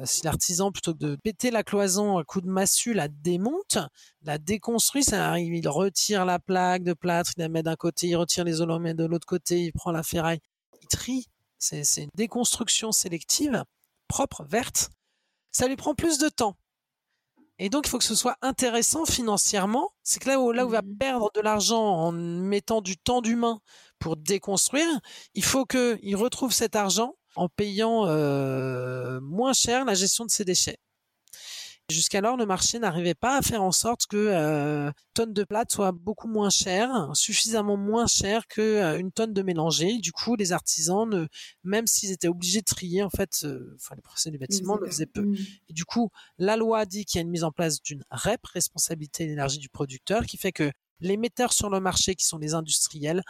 Euh, 0.00 0.06
si 0.06 0.24
l'artisan, 0.24 0.72
plutôt 0.72 0.94
que 0.94 0.98
de 0.98 1.16
péter 1.16 1.50
la 1.50 1.62
cloison 1.62 2.16
à 2.16 2.24
coup 2.24 2.40
de 2.40 2.48
massue, 2.48 2.94
la 2.94 3.08
démonte, 3.08 3.78
la 4.22 4.38
déconstruit, 4.38 5.04
ça 5.04 5.28
arrive, 5.28 5.54
il 5.54 5.68
retire 5.68 6.24
la 6.24 6.38
plaque 6.38 6.82
de 6.82 6.94
plâtre, 6.94 7.32
il 7.36 7.40
la 7.42 7.50
met 7.50 7.62
d'un 7.62 7.76
côté, 7.76 8.08
il 8.08 8.16
retire 8.16 8.44
les 8.44 8.64
met 8.80 8.94
de 8.94 9.04
l'autre 9.04 9.26
côté, 9.26 9.60
il 9.60 9.72
prend 9.72 9.92
la 9.92 10.02
ferraille, 10.02 10.40
il 10.80 10.88
trie. 10.88 11.26
C'est 11.58 11.82
une 12.02 12.10
déconstruction 12.14 12.92
sélective, 12.92 13.62
propre, 14.08 14.42
verte. 14.44 14.88
Ça 15.52 15.68
lui 15.68 15.76
prend 15.76 15.94
plus 15.94 16.18
de 16.18 16.28
temps. 16.30 16.56
Et 17.58 17.70
donc, 17.70 17.86
il 17.86 17.90
faut 17.90 17.98
que 17.98 18.04
ce 18.04 18.14
soit 18.14 18.36
intéressant 18.42 19.04
financièrement. 19.04 19.90
C'est 20.02 20.20
que 20.20 20.28
là 20.28 20.40
où, 20.40 20.50
là 20.52 20.64
où 20.64 20.70
il 20.70 20.72
va 20.72 20.82
mmh. 20.82 20.96
perdre 20.98 21.30
de 21.34 21.40
l'argent 21.40 21.82
en 21.82 22.12
mettant 22.12 22.80
du 22.80 22.96
temps 22.96 23.22
d'humain 23.22 23.60
pour 23.98 24.16
déconstruire, 24.16 25.00
il 25.34 25.44
faut 25.44 25.64
qu'il 25.64 26.16
retrouve 26.16 26.52
cet 26.52 26.74
argent 26.76 27.16
en 27.36 27.48
payant 27.48 28.06
euh, 28.06 29.20
moins 29.20 29.52
cher 29.52 29.84
la 29.84 29.94
gestion 29.94 30.24
de 30.24 30.30
ses 30.30 30.44
déchets. 30.44 30.78
Jusqu'alors, 31.90 32.38
le 32.38 32.46
marché 32.46 32.78
n'arrivait 32.78 33.14
pas 33.14 33.36
à 33.36 33.42
faire 33.42 33.62
en 33.62 33.70
sorte 33.70 34.06
que 34.06 34.16
euh, 34.16 34.90
tonne 35.12 35.34
de 35.34 35.44
plate 35.44 35.70
soit 35.70 35.92
beaucoup 35.92 36.28
moins 36.28 36.48
chère, 36.48 37.10
suffisamment 37.12 37.76
moins 37.76 38.06
chère 38.06 38.48
que 38.48 38.62
euh, 38.62 38.98
une 38.98 39.12
tonne 39.12 39.34
de 39.34 39.42
mélangé. 39.42 39.98
Du 39.98 40.10
coup, 40.10 40.34
les 40.34 40.52
artisans, 40.52 41.06
ne, 41.06 41.26
même 41.62 41.86
s'ils 41.86 42.10
étaient 42.10 42.28
obligés 42.28 42.60
de 42.60 42.64
trier, 42.64 43.02
en 43.02 43.10
fait, 43.10 43.42
euh, 43.44 43.74
enfin 43.74 43.94
les 43.96 44.00
professionnels 44.00 44.38
du 44.38 44.46
bâtiment 44.46 44.78
le 44.78 44.86
faisaient 44.86 45.04
peu. 45.04 45.26
Mmh. 45.26 45.36
Et 45.68 45.72
du 45.74 45.84
coup, 45.84 46.08
la 46.38 46.56
loi 46.56 46.86
dit 46.86 47.04
qu'il 47.04 47.18
y 47.18 47.20
a 47.20 47.22
une 47.22 47.30
mise 47.30 47.44
en 47.44 47.52
place 47.52 47.82
d'une 47.82 48.02
REP, 48.10 48.40
responsabilité 48.46 49.26
d'énergie 49.26 49.58
du 49.58 49.68
producteur, 49.68 50.24
qui 50.24 50.38
fait 50.38 50.52
que 50.52 50.72
les 51.00 51.18
metteurs 51.18 51.52
sur 51.52 51.68
le 51.68 51.80
marché, 51.80 52.14
qui 52.14 52.24
sont 52.24 52.38
les 52.38 52.54
industriels, 52.54 53.22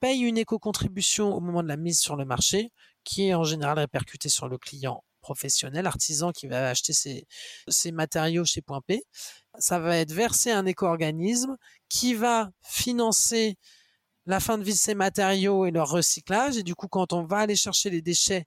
payent 0.00 0.22
une 0.22 0.36
éco-contribution 0.38 1.32
au 1.32 1.38
moment 1.38 1.62
de 1.62 1.68
la 1.68 1.76
mise 1.76 2.00
sur 2.00 2.16
le 2.16 2.24
marché, 2.24 2.72
qui 3.04 3.28
est 3.28 3.34
en 3.34 3.44
général 3.44 3.78
répercutée 3.78 4.28
sur 4.28 4.48
le 4.48 4.58
client 4.58 5.04
professionnel, 5.20 5.86
artisan 5.86 6.32
qui 6.32 6.46
va 6.46 6.68
acheter 6.68 6.92
ses, 6.92 7.92
matériaux 7.92 8.44
chez 8.44 8.62
Point 8.62 8.80
P. 8.86 9.02
Ça 9.58 9.78
va 9.78 9.96
être 9.96 10.12
versé 10.12 10.50
à 10.50 10.58
un 10.58 10.66
éco-organisme 10.66 11.56
qui 11.88 12.14
va 12.14 12.50
financer 12.62 13.56
la 14.26 14.40
fin 14.40 14.58
de 14.58 14.64
vie 14.64 14.72
de 14.72 14.78
ces 14.78 14.94
matériaux 14.94 15.66
et 15.66 15.70
leur 15.70 15.88
recyclage. 15.88 16.56
Et 16.56 16.62
du 16.62 16.74
coup, 16.74 16.88
quand 16.88 17.12
on 17.12 17.24
va 17.24 17.38
aller 17.38 17.56
chercher 17.56 17.90
les 17.90 18.02
déchets 18.02 18.44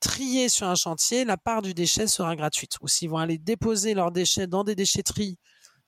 triés 0.00 0.48
sur 0.48 0.66
un 0.66 0.74
chantier, 0.74 1.24
la 1.24 1.36
part 1.36 1.62
du 1.62 1.74
déchet 1.74 2.06
sera 2.06 2.36
gratuite. 2.36 2.72
Ou 2.80 2.88
s'ils 2.88 3.10
vont 3.10 3.18
aller 3.18 3.38
déposer 3.38 3.94
leurs 3.94 4.12
déchets 4.12 4.46
dans 4.46 4.64
des 4.64 4.74
déchetteries 4.74 5.38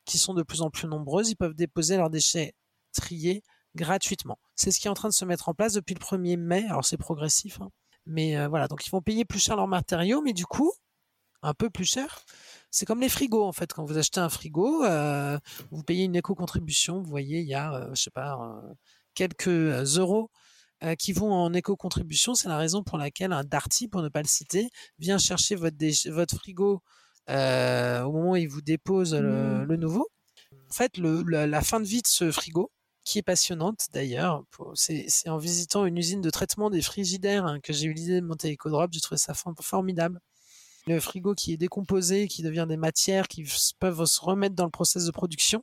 qui 0.04 0.18
sont 0.18 0.34
de 0.34 0.42
plus 0.42 0.62
en 0.62 0.70
plus 0.70 0.88
nombreuses, 0.88 1.30
ils 1.30 1.36
peuvent 1.36 1.54
déposer 1.54 1.96
leurs 1.96 2.10
déchets 2.10 2.54
triés 2.92 3.42
gratuitement. 3.74 4.38
C'est 4.56 4.70
ce 4.70 4.80
qui 4.80 4.88
est 4.88 4.90
en 4.90 4.94
train 4.94 5.08
de 5.08 5.14
se 5.14 5.24
mettre 5.24 5.48
en 5.48 5.54
place 5.54 5.74
depuis 5.74 5.94
le 5.94 6.00
1er 6.00 6.36
mai. 6.36 6.64
Alors 6.68 6.84
c'est 6.84 6.96
progressif. 6.96 7.60
Hein. 7.60 7.70
Mais 8.08 8.36
euh, 8.36 8.48
voilà, 8.48 8.68
donc 8.68 8.86
ils 8.86 8.90
vont 8.90 9.02
payer 9.02 9.24
plus 9.24 9.38
cher 9.38 9.54
leurs 9.54 9.68
matériaux, 9.68 10.22
mais 10.22 10.32
du 10.32 10.46
coup, 10.46 10.72
un 11.42 11.54
peu 11.54 11.70
plus 11.70 11.84
cher. 11.84 12.24
C'est 12.70 12.86
comme 12.86 13.00
les 13.00 13.08
frigos 13.10 13.44
en 13.44 13.52
fait. 13.52 13.72
Quand 13.72 13.84
vous 13.84 13.98
achetez 13.98 14.18
un 14.18 14.30
frigo, 14.30 14.84
euh, 14.84 15.38
vous 15.70 15.82
payez 15.82 16.04
une 16.04 16.16
éco-contribution. 16.16 17.00
Vous 17.00 17.08
voyez, 17.10 17.40
il 17.40 17.46
y 17.46 17.54
a, 17.54 17.74
euh, 17.74 17.94
je 17.94 18.02
sais 18.02 18.10
pas, 18.10 18.38
quelques 19.14 19.48
euros 19.98 20.30
qui 20.98 21.12
vont 21.12 21.32
en 21.32 21.52
éco-contribution. 21.52 22.34
C'est 22.34 22.48
la 22.48 22.56
raison 22.56 22.82
pour 22.84 22.98
laquelle 22.98 23.32
un 23.32 23.44
Darty, 23.44 23.88
pour 23.88 24.00
ne 24.00 24.08
pas 24.08 24.22
le 24.22 24.28
citer, 24.28 24.68
vient 24.98 25.18
chercher 25.18 25.56
votre, 25.56 25.76
votre 26.10 26.36
frigo 26.36 26.82
au 27.28 28.12
moment 28.12 28.32
où 28.32 28.36
il 28.36 28.48
vous 28.48 28.62
dépose 28.62 29.14
le, 29.14 29.66
mmh. 29.66 29.74
nouveau. 29.74 30.08
En 30.70 30.72
fait, 30.72 30.96
le, 30.96 31.22
la 31.22 31.60
fin 31.62 31.80
de 31.80 31.86
vie 31.86 32.00
de 32.02 32.06
ce 32.06 32.30
frigo, 32.30 32.70
qui 33.08 33.18
est 33.18 33.22
passionnante 33.22 33.86
d'ailleurs. 33.92 34.44
C'est 34.74 35.28
en 35.28 35.38
visitant 35.38 35.86
une 35.86 35.96
usine 35.96 36.20
de 36.20 36.30
traitement 36.30 36.68
des 36.68 36.82
frigidaires 36.82 37.46
hein, 37.46 37.58
que 37.60 37.72
j'ai 37.72 37.86
eu 37.86 37.94
l'idée 37.94 38.20
de 38.20 38.26
monter 38.26 38.52
EcoDrop. 38.52 38.92
J'ai 38.92 39.00
trouvé 39.00 39.18
ça 39.18 39.32
formidable. 39.34 40.20
le 40.86 41.00
frigo 41.00 41.34
qui 41.34 41.54
est 41.54 41.56
décomposé, 41.56 42.28
qui 42.28 42.42
devient 42.42 42.66
des 42.68 42.76
matières 42.76 43.28
qui 43.28 43.44
peuvent 43.78 44.04
se 44.04 44.20
remettre 44.20 44.54
dans 44.54 44.64
le 44.64 44.70
process 44.70 45.06
de 45.06 45.10
production. 45.10 45.62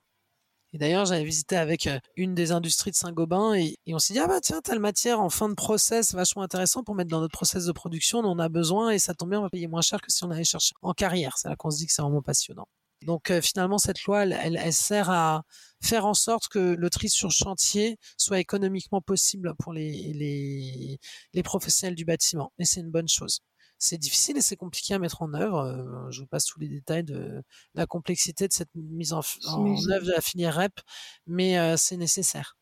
Et 0.73 0.77
d'ailleurs, 0.77 1.05
j'avais 1.05 1.23
visité 1.23 1.55
avec 1.55 1.87
euh, 1.87 1.99
une 2.17 2.35
des 2.35 2.51
industries 2.51 2.91
de 2.91 2.95
Saint-Gobain 2.95 3.53
et, 3.53 3.77
on 3.87 3.99
s'est 3.99 4.13
dit, 4.13 4.19
ah 4.19 4.27
bah 4.27 4.41
tiens, 4.41 4.61
telle 4.61 4.79
matière 4.79 5.21
en 5.21 5.29
fin 5.29 5.47
de 5.47 5.53
process, 5.53 6.13
vachement 6.13 6.41
intéressant 6.41 6.83
pour 6.83 6.95
mettre 6.95 7.09
dans 7.11 7.21
notre 7.21 7.31
process 7.31 7.65
de 7.65 7.71
production, 7.71 8.19
on 8.19 8.25
en 8.25 8.39
a 8.39 8.49
besoin 8.49 8.89
et 8.89 8.99
ça 8.99 9.13
tombe 9.13 9.29
bien, 9.29 9.39
on 9.39 9.43
va 9.43 9.49
payer 9.49 9.67
moins 9.67 9.81
cher 9.81 10.01
que 10.01 10.11
si 10.11 10.23
on 10.25 10.31
allait 10.31 10.43
chercher 10.43 10.73
en 10.81 10.93
carrière. 10.93 11.37
C'est 11.37 11.47
là 11.47 11.55
qu'on 11.55 11.71
se 11.71 11.77
dit 11.77 11.85
que 11.85 11.93
c'est 11.93 12.01
vraiment 12.01 12.21
passionnant. 12.21 12.67
Donc 13.03 13.29
euh, 13.29 13.41
finalement, 13.41 13.77
cette 13.77 14.03
loi, 14.03 14.23
elle, 14.23 14.59
elle, 14.61 14.73
sert 14.73 15.09
à 15.09 15.43
faire 15.83 16.05
en 16.05 16.13
sorte 16.13 16.47
que 16.47 16.59
le 16.59 16.89
tri 16.89 17.09
sur 17.09 17.31
chantier 17.31 17.97
soit 18.17 18.39
économiquement 18.39 19.01
possible 19.01 19.53
pour 19.59 19.73
les, 19.73 20.13
les, 20.13 20.99
les 21.33 21.43
professionnels 21.43 21.95
du 21.95 22.05
bâtiment. 22.05 22.51
Et 22.59 22.65
c'est 22.65 22.79
une 22.79 22.91
bonne 22.91 23.09
chose 23.09 23.41
c'est 23.77 23.97
difficile 23.97 24.37
et 24.37 24.41
c'est 24.41 24.55
compliqué 24.55 24.93
à 24.93 24.99
mettre 24.99 25.21
en 25.21 25.33
œuvre. 25.33 25.59
Euh, 25.59 26.09
je 26.11 26.21
vous 26.21 26.27
passe 26.27 26.45
tous 26.45 26.59
les 26.59 26.67
détails 26.67 27.03
de 27.03 27.41
la 27.73 27.85
complexité 27.85 28.47
de 28.47 28.53
cette 28.53 28.73
mise 28.75 29.13
en, 29.13 29.19
œuvre 29.19 30.05
de 30.05 30.11
la 30.11 30.21
filière 30.21 30.55
REP, 30.55 30.79
mais 31.27 31.57
euh, 31.59 31.75
c'est 31.77 31.97
nécessaire. 31.97 32.57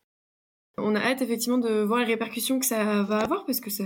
On 0.76 0.94
a 0.96 1.00
hâte 1.00 1.22
effectivement 1.22 1.58
de 1.58 1.82
voir 1.82 2.00
les 2.00 2.06
répercussions 2.06 2.58
que 2.58 2.66
ça 2.66 3.02
va 3.04 3.18
avoir 3.18 3.46
parce 3.46 3.60
que 3.60 3.70
ça, 3.70 3.84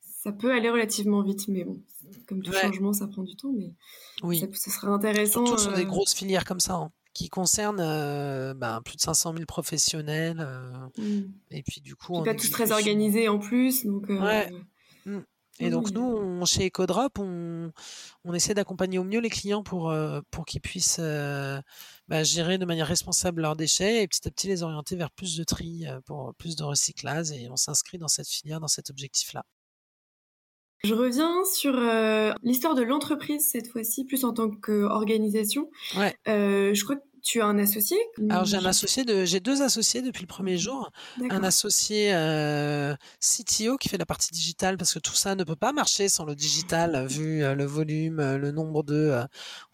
ça 0.00 0.32
peut 0.32 0.52
aller 0.52 0.68
relativement 0.68 1.22
vite, 1.22 1.46
mais 1.48 1.64
bon, 1.64 1.80
comme 2.26 2.42
tout 2.42 2.52
changement, 2.52 2.92
ça 2.92 3.06
prend 3.06 3.22
du 3.22 3.36
temps, 3.36 3.52
mais 3.56 3.74
oui. 4.22 4.40
ça, 4.54 4.70
sera 4.70 4.88
intéressant. 4.88 5.46
Surtout 5.46 5.62
sur 5.62 5.72
des 5.72 5.82
euh, 5.82 5.86
grosses 5.86 6.14
filières 6.14 6.44
comme 6.44 6.60
ça. 6.60 6.74
Hein, 6.74 6.90
qui 7.12 7.28
concernent 7.28 7.76
ben, 8.54 8.80
plus 8.84 8.96
de 8.96 9.00
500 9.00 9.34
000 9.34 9.46
professionnels. 9.46 10.44
Mmh. 10.98 11.20
Et 11.52 11.62
puis 11.62 11.80
du 11.80 11.94
coup, 11.94 12.14
on 12.14 12.24
pas 12.24 12.34
tous 12.34 12.50
très 12.50 12.72
organisés 12.72 13.28
en 13.28 13.38
plus, 13.38 13.86
donc. 13.86 14.08
Ouais. 14.08 14.50
Mmh. 15.06 15.20
Et 15.60 15.70
donc 15.70 15.90
nous, 15.92 16.02
on, 16.02 16.44
chez 16.44 16.66
EcoDrop, 16.66 17.18
on, 17.20 17.70
on 18.24 18.34
essaie 18.34 18.54
d'accompagner 18.54 18.98
au 18.98 19.04
mieux 19.04 19.20
les 19.20 19.30
clients 19.30 19.62
pour, 19.62 19.88
euh, 19.90 20.20
pour 20.32 20.46
qu'ils 20.46 20.60
puissent 20.60 20.98
euh, 20.98 21.60
bah, 22.08 22.24
gérer 22.24 22.58
de 22.58 22.64
manière 22.64 22.88
responsable 22.88 23.42
leurs 23.42 23.54
déchets 23.54 24.02
et 24.02 24.08
petit 24.08 24.26
à 24.26 24.32
petit 24.32 24.48
les 24.48 24.64
orienter 24.64 24.96
vers 24.96 25.12
plus 25.12 25.36
de 25.36 25.44
tri, 25.44 25.86
euh, 25.86 26.00
pour 26.06 26.34
plus 26.34 26.56
de 26.56 26.64
recyclage. 26.64 27.30
Et 27.30 27.48
on 27.50 27.56
s'inscrit 27.56 27.98
dans 27.98 28.08
cette 28.08 28.28
filière, 28.28 28.58
dans 28.58 28.68
cet 28.68 28.90
objectif-là. 28.90 29.44
Je 30.84 30.94
reviens 30.94 31.44
sur 31.44 31.72
l'histoire 32.42 32.74
de 32.74 32.82
l'entreprise 32.82 33.48
cette 33.48 33.68
fois-ci, 33.68 34.04
plus 34.04 34.24
en 34.24 34.32
tant 34.32 34.50
qu'organisation. 34.50 35.70
Ouais. 35.96 36.14
je 36.26 36.84
crois 36.84 36.96
que 36.96 37.02
tu 37.24 37.40
as 37.40 37.46
un 37.46 37.58
associé 37.58 37.96
Alors 38.28 38.44
j'ai 38.44 38.58
un 38.58 38.66
associé 38.66 39.04
de, 39.04 39.24
j'ai 39.24 39.40
deux 39.40 39.62
associés 39.62 40.02
depuis 40.02 40.20
le 40.20 40.26
premier 40.26 40.58
jour. 40.58 40.90
Un 41.30 41.42
associé 41.42 42.14
euh, 42.14 42.94
CTO 43.18 43.78
qui 43.78 43.88
fait 43.88 43.96
la 43.96 44.06
partie 44.06 44.30
digitale 44.30 44.76
parce 44.76 44.92
que 44.92 44.98
tout 44.98 45.14
ça 45.14 45.34
ne 45.34 45.42
peut 45.42 45.56
pas 45.56 45.72
marcher 45.72 46.08
sans 46.08 46.26
le 46.26 46.34
digital 46.34 47.06
vu 47.06 47.42
euh, 47.42 47.54
le 47.54 47.64
volume, 47.64 48.20
euh, 48.20 48.36
le 48.36 48.52
nombre 48.52 48.82
de. 48.84 49.24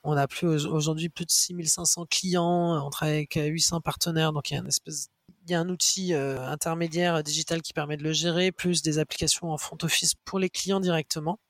on 0.04 0.12
a 0.12 0.28
plus 0.28 0.66
aujourd'hui 0.66 1.08
plus 1.08 1.26
de 1.26 1.30
6500 1.32 2.06
clients, 2.08 2.86
on 2.86 2.90
travaille 2.90 3.16
avec 3.16 3.34
800 3.34 3.80
partenaires, 3.80 4.32
donc 4.32 4.50
il 4.50 4.54
y 4.54 4.56
a 4.56 4.60
une 4.60 4.68
espèce 4.68 5.08
il 5.50 5.52
y 5.52 5.56
a 5.56 5.60
un 5.60 5.68
outil 5.68 6.14
intermédiaire 6.14 7.22
digital 7.22 7.60
qui 7.60 7.72
permet 7.72 7.96
de 7.96 8.04
le 8.04 8.12
gérer, 8.12 8.52
plus 8.52 8.82
des 8.82 8.98
applications 8.98 9.50
en 9.50 9.58
front 9.58 9.76
office 9.82 10.14
pour 10.24 10.38
les 10.38 10.48
clients 10.48 10.80
directement. 10.80 11.40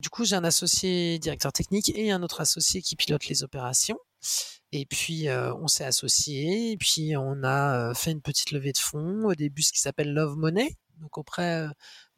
Du 0.00 0.08
coup, 0.08 0.24
j'ai 0.24 0.34
un 0.34 0.44
associé 0.44 1.18
directeur 1.18 1.52
technique 1.52 1.92
et 1.94 2.10
un 2.10 2.22
autre 2.22 2.40
associé 2.40 2.82
qui 2.82 2.96
pilote 2.96 3.26
les 3.28 3.44
opérations. 3.44 3.98
Et 4.72 4.86
puis 4.86 5.28
on 5.28 5.68
s'est 5.68 5.84
associé, 5.84 6.72
et 6.72 6.76
puis 6.78 7.14
on 7.16 7.44
a 7.44 7.92
fait 7.94 8.10
une 8.12 8.22
petite 8.22 8.52
levée 8.52 8.72
de 8.72 8.78
fonds 8.78 9.26
au 9.26 9.34
début, 9.34 9.62
ce 9.62 9.72
qui 9.72 9.80
s'appelle 9.80 10.14
Love 10.14 10.36
Money, 10.36 10.76
donc 10.98 11.18
auprès 11.18 11.66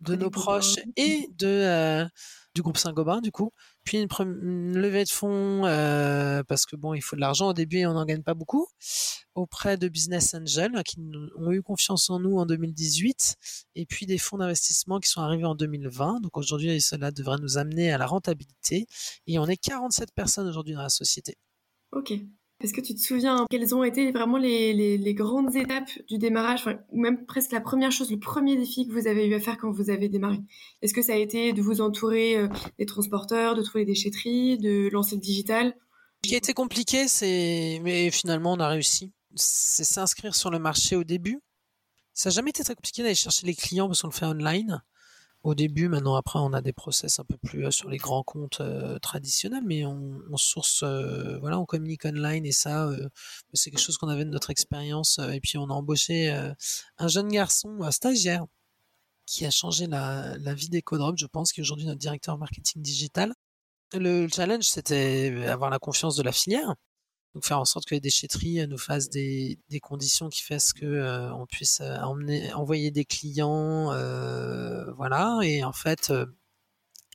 de 0.05 0.17
nos 0.17 0.31
proches 0.31 0.77
et 0.97 1.29
de 1.39 2.07
du 2.55 2.63
groupe 2.63 2.77
Saint-Gobain 2.77 3.21
du 3.21 3.33
coup. 3.33 3.51
Puis 3.83 3.99
une, 3.99 4.79
levée 4.79 5.05
de 5.05 5.09
fonds 5.09 5.63
parce 6.47 6.67
que 6.67 6.77
bon, 6.77 6.95
il 6.95 7.03
faut 7.03 7.17
de 7.17 7.21
l'argent 7.21 7.49
au 7.49 7.53
début 7.53 7.79
et 7.79 7.87
on 7.87 7.95
n'en 7.95 8.05
gagne 8.05 8.23
pas 8.23 8.35
beaucoup 8.35 8.67
auprès 9.35 9.77
de 9.77 9.89
Business 9.89 10.35
Angel 10.35 10.71
qui 10.85 11.01
ont 11.37 11.51
eu 11.51 11.63
confiance 11.63 12.09
en 12.11 12.21
nous 12.21 12.39
en 12.39 12.47
2018 12.47 13.37
et 13.75 13.87
puis 13.87 14.07
des 14.07 14.19
fonds 14.19 14.39
d'investissement 14.39 15.01
qui 15.01 15.09
sont 15.09 15.21
arrivés 15.21 15.45
en 15.45 15.55
2020. 15.55 16.21
Donc 16.21 16.37
aujourd'hui, 16.37 16.81
cela 16.81 17.11
devrait 17.11 17.39
nous 17.41 17.59
amener 17.59 17.93
à 17.93 17.99
la 17.99 18.07
rentabilité 18.07 18.87
et 19.27 19.39
on 19.39 19.47
est 19.47 19.57
47 19.57 20.13
personnes 20.15 20.49
aujourd'hui 20.49 20.75
dans 20.75 20.83
la 20.83 20.89
société. 20.89 21.37
Ok. 21.93 22.13
Est-ce 22.65 22.73
que 22.73 22.81
tu 22.81 22.95
te 22.95 23.01
souviens 23.01 23.45
quelles 23.51 23.75
ont 23.75 23.85
été 23.85 24.11
vraiment 24.11 24.39
les, 24.39 25.15
grandes 25.15 25.55
étapes 25.55 25.91
du 26.09 26.17
démarrage, 26.17 26.65
ou 26.89 26.99
même 26.99 27.27
presque 27.27 27.53
la 27.53 27.61
première 27.61 27.93
chose, 27.93 28.11
le 28.11 28.19
premier 28.19 28.57
défi 28.57 28.89
que 28.89 28.93
vous 28.93 29.07
avez 29.07 29.27
eu 29.27 29.35
à 29.35 29.41
faire 29.41 29.59
quand 29.59 29.71
vous 29.71 29.91
avez 29.91 30.09
démarré? 30.09 30.39
Est-ce 30.81 30.95
que 30.95 31.03
ça 31.03 31.13
a 31.13 31.17
été 31.17 31.53
de 31.53 31.61
vous 31.61 31.83
entourer 31.83 32.39
euh, 32.39 32.49
des 32.79 32.87
transporteurs, 32.87 33.55
de 33.55 33.61
trouver 33.61 33.85
des 33.85 33.93
déchetteries, 33.93 34.57
de 34.57 34.89
lancer 34.91 35.17
le 35.17 35.21
digital? 35.21 35.77
Ce 36.25 36.31
qui 36.31 36.35
a 36.37 36.39
été 36.39 36.55
compliqué, 36.55 37.07
c'est, 37.07 37.81
mais 37.83 38.11
finalement 38.11 38.55
on 38.55 38.61
a 38.61 38.69
réussi, 38.69 39.13
c'est 39.35 39.85
s'inscrire 39.85 40.35
sur 40.35 40.51
le 40.51 40.59
marché 40.59 40.97
au 40.97 41.05
début. 41.05 41.43
Ça 42.15 42.31
n'a 42.31 42.37
jamais 42.37 42.49
été 42.49 42.65
très 42.65 42.75
compliqué 42.75 43.03
d'aller 43.03 43.15
chercher 43.15 43.47
les 43.47 43.55
clients 43.55 43.89
parce 43.89 44.01
qu'on 44.01 44.09
le 44.09 44.15
fait 44.15 44.25
online 44.25 44.83
au 45.45 45.55
début. 45.55 45.89
Maintenant, 45.89 46.17
après, 46.17 46.39
on 46.41 46.53
a 46.53 46.63
des 46.63 46.73
process 46.73 47.21
un 47.21 47.25
peu 47.25 47.37
plus 47.37 47.67
euh, 47.67 47.71
sur 47.71 47.89
les 47.89 47.99
grands 47.99 48.25
comptes 48.25 48.61
euh, 48.61 48.99
traditionnels, 48.99 49.63
mais 49.65 49.85
on, 49.85 50.37
source, 50.37 50.83
euh, 50.83 51.39
voilà, 51.39 51.61
on 51.61 51.67
communique 51.67 52.05
online 52.07 52.45
et 52.45 52.53
ça, 52.53 52.91
c'est 53.53 53.71
quelque 53.71 53.81
chose 53.81 53.99
qu'on 53.99 54.09
avait 54.09 54.25
de 54.25 54.31
notre 54.31 54.51
expérience. 54.51 55.21
et 55.33 55.41
puis, 55.41 55.59
on 55.59 55.71
a 55.71 55.73
embauché 55.73 56.31
un 56.99 57.09
jeune 57.09 57.29
garçon, 57.29 57.79
un 57.83 57.91
stagiaire, 57.93 58.45
qui 59.27 59.47
a 59.47 59.51
changé 59.51 59.87
la, 59.87 60.37
la 60.39 60.55
vie 60.55 60.69
d'EcoDrop, 60.69 61.17
je 61.17 61.27
pense, 61.27 61.53
qui 61.53 61.61
est 61.61 61.63
aujourd'hui 61.63 61.87
notre 61.87 62.01
directeur 62.01 62.37
marketing 62.37 62.83
digital. 62.83 63.33
Le 63.93 64.29
challenge, 64.29 64.65
c'était 64.65 65.47
avoir 65.47 65.71
la 65.71 65.79
confiance 65.79 66.17
de 66.17 66.23
la 66.23 66.33
filière. 66.33 66.75
Donc 67.35 67.45
faire 67.45 67.59
en 67.59 67.65
sorte 67.65 67.87
que 67.87 67.95
les 67.95 68.01
déchetteries 68.01 68.61
euh, 68.61 68.67
nous 68.67 68.79
fassent 68.79 69.11
des, 69.11 69.59
des 69.69 69.81
conditions 69.81 70.29
qui 70.29 70.43
fassent 70.43 70.73
que 70.73 70.87
euh, 70.87 71.33
on 71.35 71.47
puisse 71.47 71.81
euh, 71.81 71.97
emmener, 71.99 72.53
envoyer 72.53 72.91
des 72.91 73.05
clients, 73.05 73.87
voilà. 74.97 75.41
Et 75.43 75.65
en 75.65 75.73
fait, 75.73 76.13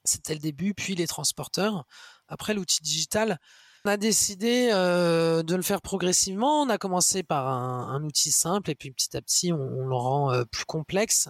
c'était 0.03 0.33
le 0.33 0.39
début. 0.39 0.73
Puis 0.73 0.95
les 0.95 1.07
transporteurs. 1.07 1.85
Après 2.27 2.53
l'outil 2.53 2.81
digital, 2.83 3.39
on 3.85 3.89
a 3.89 3.97
décidé 3.97 4.69
de 4.69 5.55
le 5.55 5.61
faire 5.61 5.81
progressivement. 5.81 6.61
On 6.61 6.69
a 6.69 6.77
commencé 6.77 7.23
par 7.23 7.47
un, 7.47 7.87
un, 7.95 8.03
outil 8.03 8.31
simple 8.31 8.69
et 8.69 8.75
puis 8.75 8.91
petit 8.91 9.15
à 9.15 9.21
petit, 9.21 9.53
on, 9.53 9.61
on 9.61 9.87
le 9.87 9.95
rend 9.95 10.43
plus 10.51 10.65
complexe. 10.65 11.29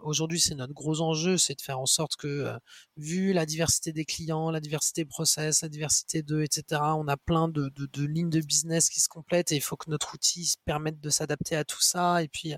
Aujourd'hui, 0.00 0.38
c'est 0.38 0.54
notre 0.54 0.72
gros 0.74 1.00
enjeu, 1.00 1.36
c'est 1.36 1.56
de 1.56 1.60
faire 1.60 1.80
en 1.80 1.86
sorte 1.86 2.14
que, 2.16 2.28
euh, 2.28 2.58
vu 2.96 3.32
la 3.32 3.46
diversité 3.46 3.92
des 3.92 4.04
clients, 4.04 4.50
la 4.50 4.60
diversité 4.60 5.04
process, 5.04 5.62
la 5.62 5.68
diversité 5.68 6.22
de, 6.22 6.40
etc., 6.42 6.80
on 6.96 7.08
a 7.08 7.16
plein 7.16 7.48
de, 7.48 7.70
lignes 7.96 8.30
de 8.30 8.40
business 8.40 8.90
qui 8.90 9.00
se 9.00 9.08
complètent 9.08 9.50
et 9.50 9.56
il 9.56 9.60
faut 9.60 9.76
que 9.76 9.90
notre 9.90 10.14
outil 10.14 10.54
permette 10.64 11.00
de 11.00 11.10
s'adapter 11.10 11.56
à 11.56 11.64
tout 11.64 11.82
ça. 11.82 12.22
Et 12.22 12.28
puis, 12.28 12.54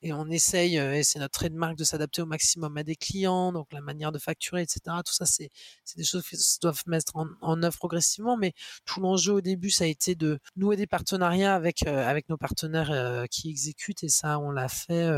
et 0.00 0.14
on 0.14 0.30
essaye, 0.30 0.78
euh, 0.78 0.94
et 0.94 1.02
c'est 1.02 1.18
notre 1.18 1.38
trait 1.38 1.50
de 1.50 1.84
s'adapter 1.84 2.22
au 2.22 2.26
maximum 2.26 2.76
à 2.78 2.82
des 2.84 2.96
clients, 2.96 3.52
donc 3.52 3.70
la 3.72 3.82
manière 3.82 4.10
de 4.10 4.18
facturer, 4.18 4.62
etc. 4.62 4.80
Tout 5.04 5.12
ça, 5.12 5.26
c'est, 5.26 5.50
des 5.96 6.04
choses 6.04 6.24
qui 6.24 6.36
doivent 6.62 6.82
mettre 6.86 7.16
en, 7.16 7.26
en 7.42 7.62
œuvre 7.62 7.76
progressivement. 7.76 8.38
Mais 8.38 8.54
tout 8.86 9.00
l'enjeu 9.00 9.34
au 9.34 9.40
début, 9.42 9.70
ça 9.70 9.84
a 9.84 9.86
été 9.88 10.14
de 10.14 10.38
nouer 10.56 10.76
des 10.76 10.86
partenariats 10.86 11.54
avec, 11.54 11.86
euh, 11.86 12.08
avec 12.08 12.28
nos 12.30 12.38
partenaires 12.38 13.26
qui 13.30 13.50
exécutent 13.50 14.04
et 14.04 14.08
ça, 14.08 14.38
on 14.38 14.50
l'a 14.50 14.68
fait 14.68 15.10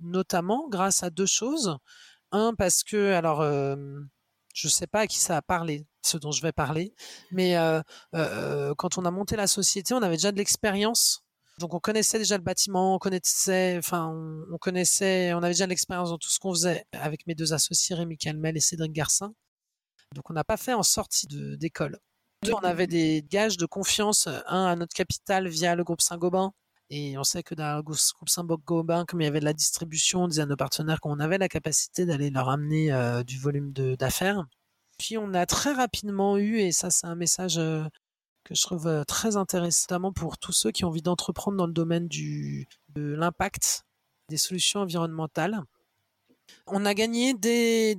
notamment 0.00 0.68
grâce 0.68 0.95
à 1.02 1.10
deux 1.10 1.26
choses. 1.26 1.76
Un, 2.32 2.54
parce 2.54 2.82
que, 2.82 3.12
alors, 3.12 3.42
je 4.54 4.68
sais 4.68 4.86
pas 4.86 5.00
à 5.00 5.06
qui 5.06 5.18
ça 5.18 5.36
a 5.36 5.42
parlé, 5.42 5.86
ce 6.02 6.16
dont 6.16 6.32
je 6.32 6.42
vais 6.42 6.52
parler, 6.52 6.94
mais 7.30 7.56
quand 8.12 8.98
on 8.98 9.04
a 9.04 9.10
monté 9.10 9.36
la 9.36 9.46
société, 9.46 9.94
on 9.94 10.02
avait 10.02 10.16
déjà 10.16 10.32
de 10.32 10.38
l'expérience. 10.38 11.22
Donc 11.58 11.72
on 11.72 11.80
connaissait 11.80 12.18
déjà 12.18 12.36
le 12.36 12.42
bâtiment, 12.42 12.96
on 12.96 12.98
connaissait, 12.98 13.78
enfin 13.78 14.14
on, 14.52 14.58
connaissait, 14.58 15.32
on 15.32 15.38
avait 15.38 15.54
déjà 15.54 15.64
de 15.64 15.70
l'expérience 15.70 16.10
dans 16.10 16.18
tout 16.18 16.28
ce 16.28 16.38
qu'on 16.38 16.52
faisait 16.52 16.84
avec 16.92 17.26
mes 17.26 17.34
deux 17.34 17.54
associés 17.54 17.96
Rémi 17.96 18.18
Calmel 18.18 18.58
et 18.58 18.60
Cédric 18.60 18.92
Garcin. 18.92 19.32
Donc 20.14 20.28
on 20.28 20.34
n'a 20.34 20.44
pas 20.44 20.58
fait 20.58 20.74
en 20.74 20.82
sortie 20.82 21.26
d'école. 21.30 21.98
on 22.44 22.58
avait 22.58 22.86
des 22.86 23.24
gages 23.30 23.56
de 23.56 23.64
confiance, 23.64 24.28
un 24.46 24.66
à 24.66 24.76
notre 24.76 24.94
capital 24.94 25.48
via 25.48 25.74
le 25.74 25.82
groupe 25.82 26.02
Saint-Gobain, 26.02 26.52
et 26.90 27.18
on 27.18 27.24
sait 27.24 27.42
que 27.42 27.54
dans 27.54 27.76
le 27.76 27.82
groupe 27.82 27.98
Saint-Gobain, 28.28 29.04
comme 29.06 29.20
il 29.20 29.24
y 29.24 29.26
avait 29.26 29.40
de 29.40 29.44
la 29.44 29.52
distribution, 29.52 30.24
on 30.24 30.28
disait 30.28 30.42
à 30.42 30.46
nos 30.46 30.56
partenaires 30.56 31.00
qu'on 31.00 31.18
avait 31.18 31.38
la 31.38 31.48
capacité 31.48 32.06
d'aller 32.06 32.30
leur 32.30 32.48
amener 32.48 32.92
euh, 32.92 33.24
du 33.24 33.38
volume 33.38 33.72
d'affaires. 33.72 34.46
Puis 34.98 35.18
on 35.18 35.34
a 35.34 35.46
très 35.46 35.72
rapidement 35.72 36.38
eu, 36.38 36.58
et 36.58 36.72
ça 36.72 36.90
c'est 36.90 37.06
un 37.06 37.16
message 37.16 37.58
euh, 37.58 37.84
que 38.44 38.54
je 38.54 38.62
trouve 38.62 38.86
euh, 38.86 39.04
très 39.04 39.36
intéressant, 39.36 39.86
notamment 39.90 40.12
pour 40.12 40.38
tous 40.38 40.52
ceux 40.52 40.70
qui 40.70 40.84
ont 40.84 40.88
envie 40.88 41.02
d'entreprendre 41.02 41.56
dans 41.56 41.66
le 41.66 41.72
domaine 41.72 42.06
du, 42.06 42.68
de 42.94 43.14
l'impact 43.14 43.84
des 44.28 44.36
solutions 44.36 44.80
environnementales. 44.80 45.60
On 46.68 46.84
a 46.84 46.94
gagné 46.94 47.34
des, 47.34 47.96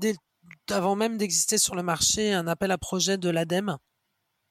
avant 0.70 0.96
même 0.96 1.18
d'exister 1.18 1.58
sur 1.58 1.76
le 1.76 1.84
marché 1.84 2.34
un 2.34 2.48
appel 2.48 2.72
à 2.72 2.78
projet 2.78 3.18
de 3.18 3.30
l'ADEME, 3.30 3.78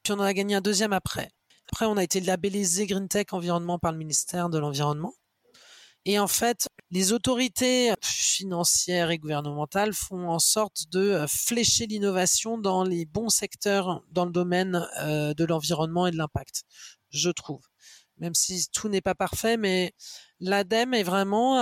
puis 0.03 0.13
on 0.13 0.19
en 0.19 0.23
a 0.23 0.33
gagné 0.33 0.53
un 0.53 0.61
deuxième 0.61 0.93
après. 0.93 1.31
Après, 1.71 1.85
on 1.85 1.97
a 1.97 2.03
été 2.03 2.21
labellisé 2.21 2.87
Green 2.87 3.07
Tech 3.07 3.27
Environnement 3.31 3.77
par 3.79 3.91
le 3.91 3.97
ministère 3.97 4.49
de 4.49 4.57
l'Environnement. 4.57 5.13
Et 6.05 6.19
en 6.19 6.27
fait, 6.27 6.69
les 6.89 7.11
autorités 7.11 7.93
financières 8.01 9.11
et 9.11 9.17
gouvernementales 9.17 9.93
font 9.93 10.29
en 10.29 10.39
sorte 10.39 10.85
de 10.89 11.01
euh, 11.01 11.27
flécher 11.27 11.85
l'innovation 11.85 12.57
dans 12.57 12.85
les 12.85 13.05
bons 13.05 13.27
secteurs 13.27 14.01
dans 14.11 14.23
le 14.23 14.31
domaine 14.31 14.87
euh, 15.01 15.33
de 15.33 15.43
l'environnement 15.43 16.07
et 16.07 16.11
de 16.11 16.17
l'impact, 16.17 16.63
je 17.09 17.29
trouve. 17.29 17.61
Même 18.19 18.33
si 18.33 18.69
tout 18.71 18.87
n'est 18.87 19.01
pas 19.01 19.15
parfait, 19.15 19.57
mais 19.57 19.93
l'ADEME 20.39 20.93
est 20.93 21.03
vraiment 21.03 21.59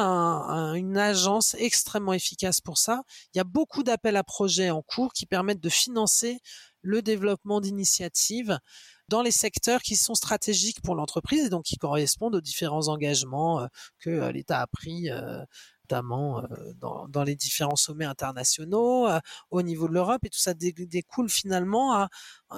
une 0.73 0.97
agence 0.97 1.55
extrêmement 1.55 2.13
efficace 2.13 2.61
pour 2.61 2.77
ça. 2.77 3.01
Il 3.33 3.39
y 3.39 3.41
a 3.41 3.45
beaucoup 3.45 3.83
d'appels 3.83 4.15
à 4.15 4.23
projets 4.23 4.69
en 4.69 4.81
cours 4.81 5.11
qui 5.11 5.25
permettent 5.25 5.59
de 5.59 5.69
financer 5.69 6.39
le 6.86 7.02
développement 7.02 7.60
d'initiatives 7.60 8.60
dans 9.08 9.21
les 9.21 9.32
secteurs 9.32 9.82
qui 9.82 9.95
sont 9.95 10.15
stratégiques 10.15 10.82
pour 10.82 10.95
l'entreprise 10.95 11.45
et 11.45 11.50
donc 11.50 11.63
qui 11.63 11.78
correspondent 11.78 12.36
aux 12.36 12.41
différents 12.41 12.88
engagements 12.88 13.62
euh, 13.62 13.67
que 14.00 14.10
euh, 14.10 14.32
l'État 14.32 14.62
a 14.62 14.67
pris 14.67 15.10
euh, 15.10 15.41
notamment 15.84 16.41
dans, 16.80 17.24
les 17.24 17.36
différents 17.36 17.76
sommets 17.76 18.06
internationaux, 18.06 19.08
au 19.52 19.62
niveau 19.62 19.88
de 19.88 19.93
l'Europe, 19.93 20.26
et 20.26 20.30
tout 20.32 20.39
ça 20.39 20.56
découle 20.56 21.30
finalement 21.30 21.93
à, 21.93 22.10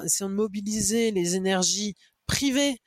essayer 0.06 0.30
de 0.30 0.34
mobiliser 0.34 1.12
les 1.12 1.36
énergies 1.36 1.96
privées 2.26 2.78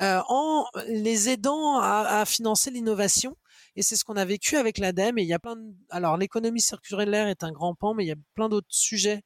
en 0.00 0.64
les 0.88 1.28
aidant 1.28 1.80
à, 1.80 2.20
à 2.20 2.24
financer 2.24 2.70
l'innovation. 2.70 3.36
Et 3.76 3.82
c'est 3.82 3.96
ce 3.96 4.04
qu'on 4.04 4.16
a 4.16 4.24
vécu 4.24 4.56
avec 4.56 4.78
l'ADEME. 4.78 5.18
Et 5.18 5.22
il 5.22 5.28
y 5.28 5.34
a 5.34 5.38
plein 5.38 5.56
de... 5.56 5.62
Alors, 5.90 6.16
l'économie 6.16 6.62
circulaire 6.62 7.28
est 7.28 7.44
un 7.44 7.52
grand 7.52 7.74
pan, 7.74 7.92
mais 7.92 8.04
il 8.04 8.08
y 8.08 8.12
a 8.12 8.16
plein 8.34 8.48
d'autres 8.48 8.66
sujets. 8.70 9.22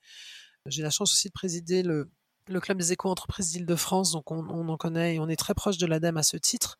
J'ai 0.66 0.82
la 0.82 0.90
chance 0.90 1.12
aussi 1.12 1.28
de 1.28 1.32
présider 1.32 1.82
le, 1.82 2.10
le 2.48 2.60
club 2.60 2.78
des 2.78 2.92
éco-entreprises 2.92 3.52
d'Île-de-France, 3.52 4.12
donc 4.12 4.30
on, 4.30 4.68
en 4.68 4.76
connaît 4.76 5.16
et 5.16 5.18
on 5.18 5.28
est 5.28 5.36
très 5.36 5.54
proche 5.54 5.78
de 5.78 5.86
l'ADEME 5.86 6.16
à 6.16 6.22
ce 6.22 6.36
titre. 6.36 6.78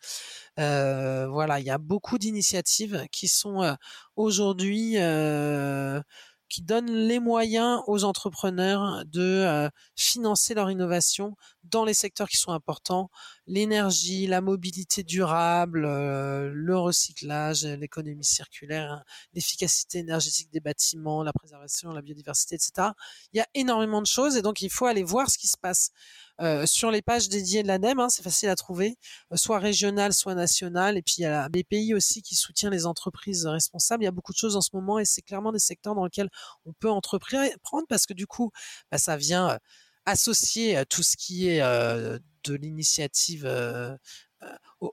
Euh, 0.58 1.26
voilà, 1.28 1.60
il 1.60 1.66
y 1.66 1.70
a 1.70 1.78
beaucoup 1.78 2.18
d'initiatives 2.18 3.06
qui 3.12 3.28
sont 3.28 3.62
euh, 3.62 3.74
aujourd'hui 4.16 4.94
euh, 4.98 6.00
qui 6.48 6.62
donne 6.62 6.90
les 6.90 7.20
moyens 7.20 7.80
aux 7.86 8.04
entrepreneurs 8.04 9.04
de 9.06 9.20
euh, 9.20 9.68
financer 9.96 10.54
leur 10.54 10.70
innovation 10.70 11.36
dans 11.64 11.84
les 11.84 11.94
secteurs 11.94 12.28
qui 12.28 12.36
sont 12.36 12.52
importants, 12.52 13.10
l'énergie, 13.46 14.26
la 14.26 14.40
mobilité 14.40 15.02
durable, 15.02 15.84
euh, 15.84 16.50
le 16.52 16.78
recyclage, 16.78 17.64
l'économie 17.64 18.24
circulaire, 18.24 18.92
hein, 18.92 19.02
l'efficacité 19.32 19.98
énergétique 19.98 20.50
des 20.52 20.60
bâtiments, 20.60 21.22
la 21.22 21.32
préservation, 21.32 21.92
la 21.92 22.02
biodiversité, 22.02 22.54
etc. 22.56 22.90
Il 23.32 23.38
y 23.38 23.40
a 23.40 23.46
énormément 23.54 24.00
de 24.00 24.06
choses 24.06 24.36
et 24.36 24.42
donc 24.42 24.60
il 24.60 24.70
faut 24.70 24.86
aller 24.86 25.02
voir 25.02 25.30
ce 25.30 25.38
qui 25.38 25.48
se 25.48 25.56
passe. 25.56 25.90
Euh, 26.40 26.66
sur 26.66 26.90
les 26.90 27.02
pages 27.02 27.28
dédiées 27.28 27.62
de 27.62 27.68
l'ADEME, 27.68 28.00
hein, 28.00 28.08
c'est 28.08 28.22
facile 28.22 28.48
à 28.48 28.56
trouver, 28.56 28.96
euh, 29.32 29.36
soit 29.36 29.58
régional, 29.58 30.12
soit 30.12 30.34
national. 30.34 30.96
Et 30.98 31.02
puis 31.02 31.16
il 31.18 31.22
y 31.22 31.26
a 31.26 31.48
BPI 31.48 31.94
aussi 31.94 32.22
qui 32.22 32.34
soutient 32.34 32.70
les 32.70 32.86
entreprises 32.86 33.46
responsables. 33.46 34.02
Il 34.02 34.06
y 34.06 34.08
a 34.08 34.12
beaucoup 34.12 34.32
de 34.32 34.38
choses 34.38 34.56
en 34.56 34.60
ce 34.60 34.70
moment 34.72 34.98
et 34.98 35.04
c'est 35.04 35.22
clairement 35.22 35.52
des 35.52 35.58
secteurs 35.60 35.94
dans 35.94 36.04
lesquels 36.04 36.30
on 36.66 36.72
peut 36.72 36.90
entreprendre 36.90 37.86
parce 37.88 38.06
que 38.06 38.14
du 38.14 38.26
coup, 38.26 38.50
bah, 38.90 38.98
ça 38.98 39.16
vient 39.16 39.50
euh, 39.50 39.58
associer 40.06 40.82
tout 40.90 41.02
ce 41.02 41.16
qui 41.16 41.48
est 41.48 41.60
de 41.60 42.54
l'initiative 42.54 43.46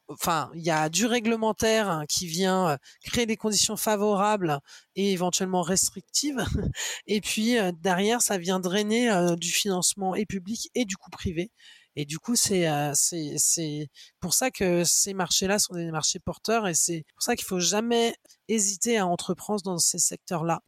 enfin, 0.08 0.52
il 0.56 0.62
y 0.62 0.72
a 0.72 0.90
du 0.90 1.06
réglementaire 1.06 1.90
hein, 1.90 2.06
qui 2.08 2.28
vient 2.28 2.70
euh, 2.70 2.78
créer 3.04 3.26
des 3.26 3.38
conditions 3.38 3.78
favorables 3.78 4.60
et 4.96 5.12
éventuellement 5.12 5.62
restrictives. 5.62 6.44
Et 7.08 7.22
puis 7.22 7.58
euh, 7.58 7.72
derrière, 7.80 8.22
ça 8.22 8.38
vient 8.38 8.60
drainer 8.60 9.10
du 9.38 9.52
financement 9.52 10.16
et 10.16 10.26
public 10.26 10.70
et 10.76 10.86
du 10.86 10.98
coup 10.98 11.10
privé. 11.10 11.52
Et 11.96 12.06
du 12.06 12.20
coup, 12.20 12.36
c'est 12.36 12.68
c'est 12.94 13.90
pour 14.20 14.34
ça 14.34 14.50
que 14.52 14.84
ces 14.86 15.14
marchés-là 15.14 15.60
sont 15.60 15.74
des 15.74 15.92
marchés 15.92 16.20
porteurs 16.20 16.68
et 16.68 16.74
c'est 16.74 17.04
pour 17.14 17.24
ça 17.24 17.36
qu'il 17.36 17.46
faut 17.46 17.60
jamais 17.60 18.16
hésiter 18.48 18.98
à 18.98 19.08
entreprendre 19.08 19.62
dans 19.64 19.78
ces 19.78 20.00
secteurs-là, 20.00 20.62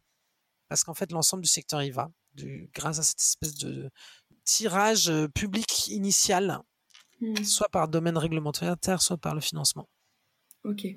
parce 0.69 0.83
qu'en 0.83 0.93
fait, 0.93 1.11
l'ensemble 1.11 1.43
du 1.43 1.49
secteur 1.49 1.83
y 1.83 1.91
va, 1.91 2.09
grâce 2.73 2.99
à 2.99 3.03
cette 3.03 3.21
espèce 3.21 3.55
de 3.55 3.89
tirage 4.45 5.11
public 5.33 5.87
initial 5.89 6.61
Hmm. 7.21 7.35
soit 7.43 7.69
par 7.69 7.87
domaine 7.87 8.17
réglementaire, 8.17 8.75
soit 8.99 9.17
par 9.17 9.35
le 9.35 9.41
financement. 9.41 9.87
Ok. 10.65 10.87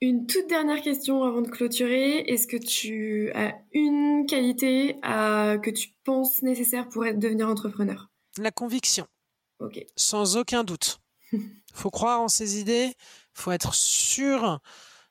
Une 0.00 0.26
toute 0.26 0.48
dernière 0.48 0.80
question 0.80 1.24
avant 1.24 1.42
de 1.42 1.48
clôturer. 1.48 2.18
Est-ce 2.20 2.46
que 2.46 2.56
tu 2.56 3.32
as 3.32 3.54
une 3.72 4.26
qualité 4.26 4.96
que 5.02 5.70
tu 5.70 5.88
penses 6.04 6.42
nécessaire 6.42 6.88
pour 6.88 7.04
être, 7.04 7.18
devenir 7.18 7.48
entrepreneur? 7.48 8.08
La 8.38 8.52
conviction. 8.52 9.06
Ok. 9.58 9.84
Sans 9.96 10.36
aucun 10.36 10.62
doute. 10.62 11.00
faut 11.74 11.90
croire 11.90 12.20
en 12.20 12.28
ses 12.28 12.60
idées, 12.60 12.94
faut 13.32 13.50
être 13.50 13.74
sûr. 13.74 14.60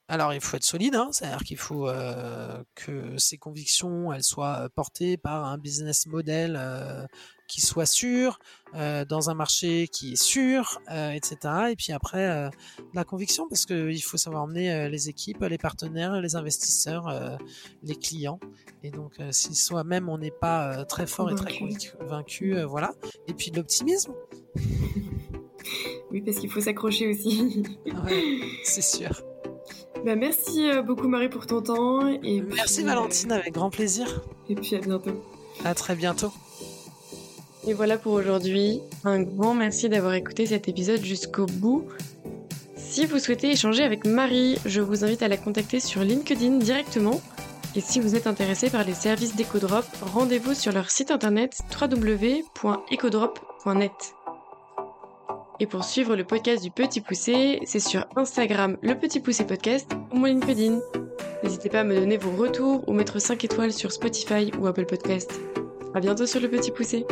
Alors, 0.08 0.34
il 0.34 0.40
faut 0.40 0.56
être 0.56 0.64
solide, 0.64 0.96
hein, 0.96 1.10
c'est-à-dire 1.12 1.40
qu'il 1.40 1.58
faut 1.58 1.90
euh, 1.90 2.64
que 2.76 3.18
ses 3.18 3.38
convictions 3.38 4.14
elles 4.14 4.24
soient 4.24 4.70
portées 4.74 5.18
par 5.18 5.46
un 5.46 5.58
business 5.58 6.06
model 6.06 6.56
euh, 6.58 7.06
qui 7.48 7.62
soit 7.62 7.86
sûr, 7.86 8.40
euh, 8.76 9.06
dans 9.06 9.30
un 9.30 9.34
marché 9.34 9.88
qui 9.88 10.14
est 10.14 10.22
sûr, 10.22 10.82
euh, 10.92 11.12
etc. 11.12 11.38
Et 11.72 11.76
puis 11.76 11.94
après, 11.94 12.28
euh, 12.28 12.50
la 12.94 13.04
conviction, 13.04 13.48
parce 13.50 13.66
qu'il 13.66 14.04
faut 14.04 14.18
savoir 14.18 14.44
emmener 14.44 14.90
les 14.90 15.10
équipes, 15.10 15.44
les 15.44 15.58
partenaires, 15.58 16.20
les 16.22 16.36
investisseurs, 16.36 17.40
les 17.84 17.96
clients. 17.96 18.40
Et 18.84 18.92
donc, 18.92 19.14
si 19.32 19.56
soi-même 19.56 20.10
on 20.10 20.18
n'est 20.18 20.32
pas 20.32 20.86
très 20.86 21.08
fort 21.08 21.32
et 21.32 21.36
très 21.36 21.58
convaincu, 22.00 22.62
voilà. 22.64 22.94
Et 23.28 23.34
puis 23.34 23.52
l'optimisme. 23.52 24.14
oui, 26.12 26.22
parce 26.22 26.38
qu'il 26.38 26.52
faut 26.52 26.62
s'accrocher 26.62 27.10
aussi. 27.12 27.64
ouais, 27.86 28.40
c'est 28.64 28.84
sûr. 28.84 29.22
Bah, 30.06 30.16
merci 30.16 30.70
beaucoup 30.86 31.08
Marie 31.08 31.30
pour 31.30 31.48
ton 31.48 31.62
temps. 31.62 32.08
Et 32.08 32.42
merci 32.42 32.84
Valentine, 32.84 33.32
avec 33.32 33.54
grand 33.54 33.70
plaisir. 33.70 34.22
Et 34.50 34.56
puis 34.56 34.76
à 34.76 34.80
bientôt. 34.80 35.24
À 35.64 35.74
très 35.74 35.96
bientôt. 35.96 36.32
Et 37.68 37.74
voilà 37.74 37.98
pour 37.98 38.14
aujourd'hui. 38.14 38.80
Un 39.04 39.24
grand 39.24 39.54
merci 39.54 39.90
d'avoir 39.90 40.14
écouté 40.14 40.46
cet 40.46 40.70
épisode 40.70 41.04
jusqu'au 41.04 41.46
bout. 41.46 41.84
Si 42.78 43.06
vous 43.06 43.20
souhaitez 43.20 43.52
échanger 43.52 43.84
avec 43.84 44.06
Marie, 44.06 44.58
je 44.66 44.80
vous 44.80 45.04
invite 45.04 45.22
à 45.22 45.28
la 45.28 45.36
contacter 45.36 45.82
sur 45.82 46.02
LinkedIn 46.02 46.60
directement. 46.60 47.20
Et 47.76 47.82
si 47.82 48.00
vous 48.00 48.16
êtes 48.16 48.26
intéressé 48.26 48.70
par 48.70 48.86
les 48.86 48.94
services 48.94 49.36
d'EcoDrop, 49.36 49.84
rendez-vous 50.02 50.54
sur 50.54 50.72
leur 50.72 50.90
site 50.90 51.12
internet 51.12 51.60
www.ecodrop.net. 51.80 53.92
Et 55.60 55.68
pour 55.68 55.84
suivre 55.84 56.16
le 56.16 56.24
podcast 56.24 56.64
du 56.64 56.72
Petit 56.72 57.02
Poussé, 57.02 57.60
c'est 57.66 57.82
sur 57.82 58.06
Instagram 58.16 58.78
le 58.82 58.96
Petit 58.96 59.20
Poussé 59.20 59.44
Podcast 59.44 59.92
ou 60.14 60.20
mon 60.20 60.28
LinkedIn. 60.28 60.80
N'hésitez 61.44 61.68
pas 61.68 61.82
à 61.82 61.84
me 61.84 62.00
donner 62.00 62.16
vos 62.16 62.32
retours 62.32 62.88
ou 62.88 62.94
mettre 62.94 63.20
5 63.20 63.44
étoiles 63.44 63.74
sur 63.74 63.92
Spotify 63.92 64.54
ou 64.58 64.68
Apple 64.68 64.86
Podcast. 64.86 65.38
À 65.94 66.00
bientôt 66.00 66.26
sur 66.26 66.40
le 66.40 66.48
Petit 66.48 66.72
Poussé. 66.72 67.06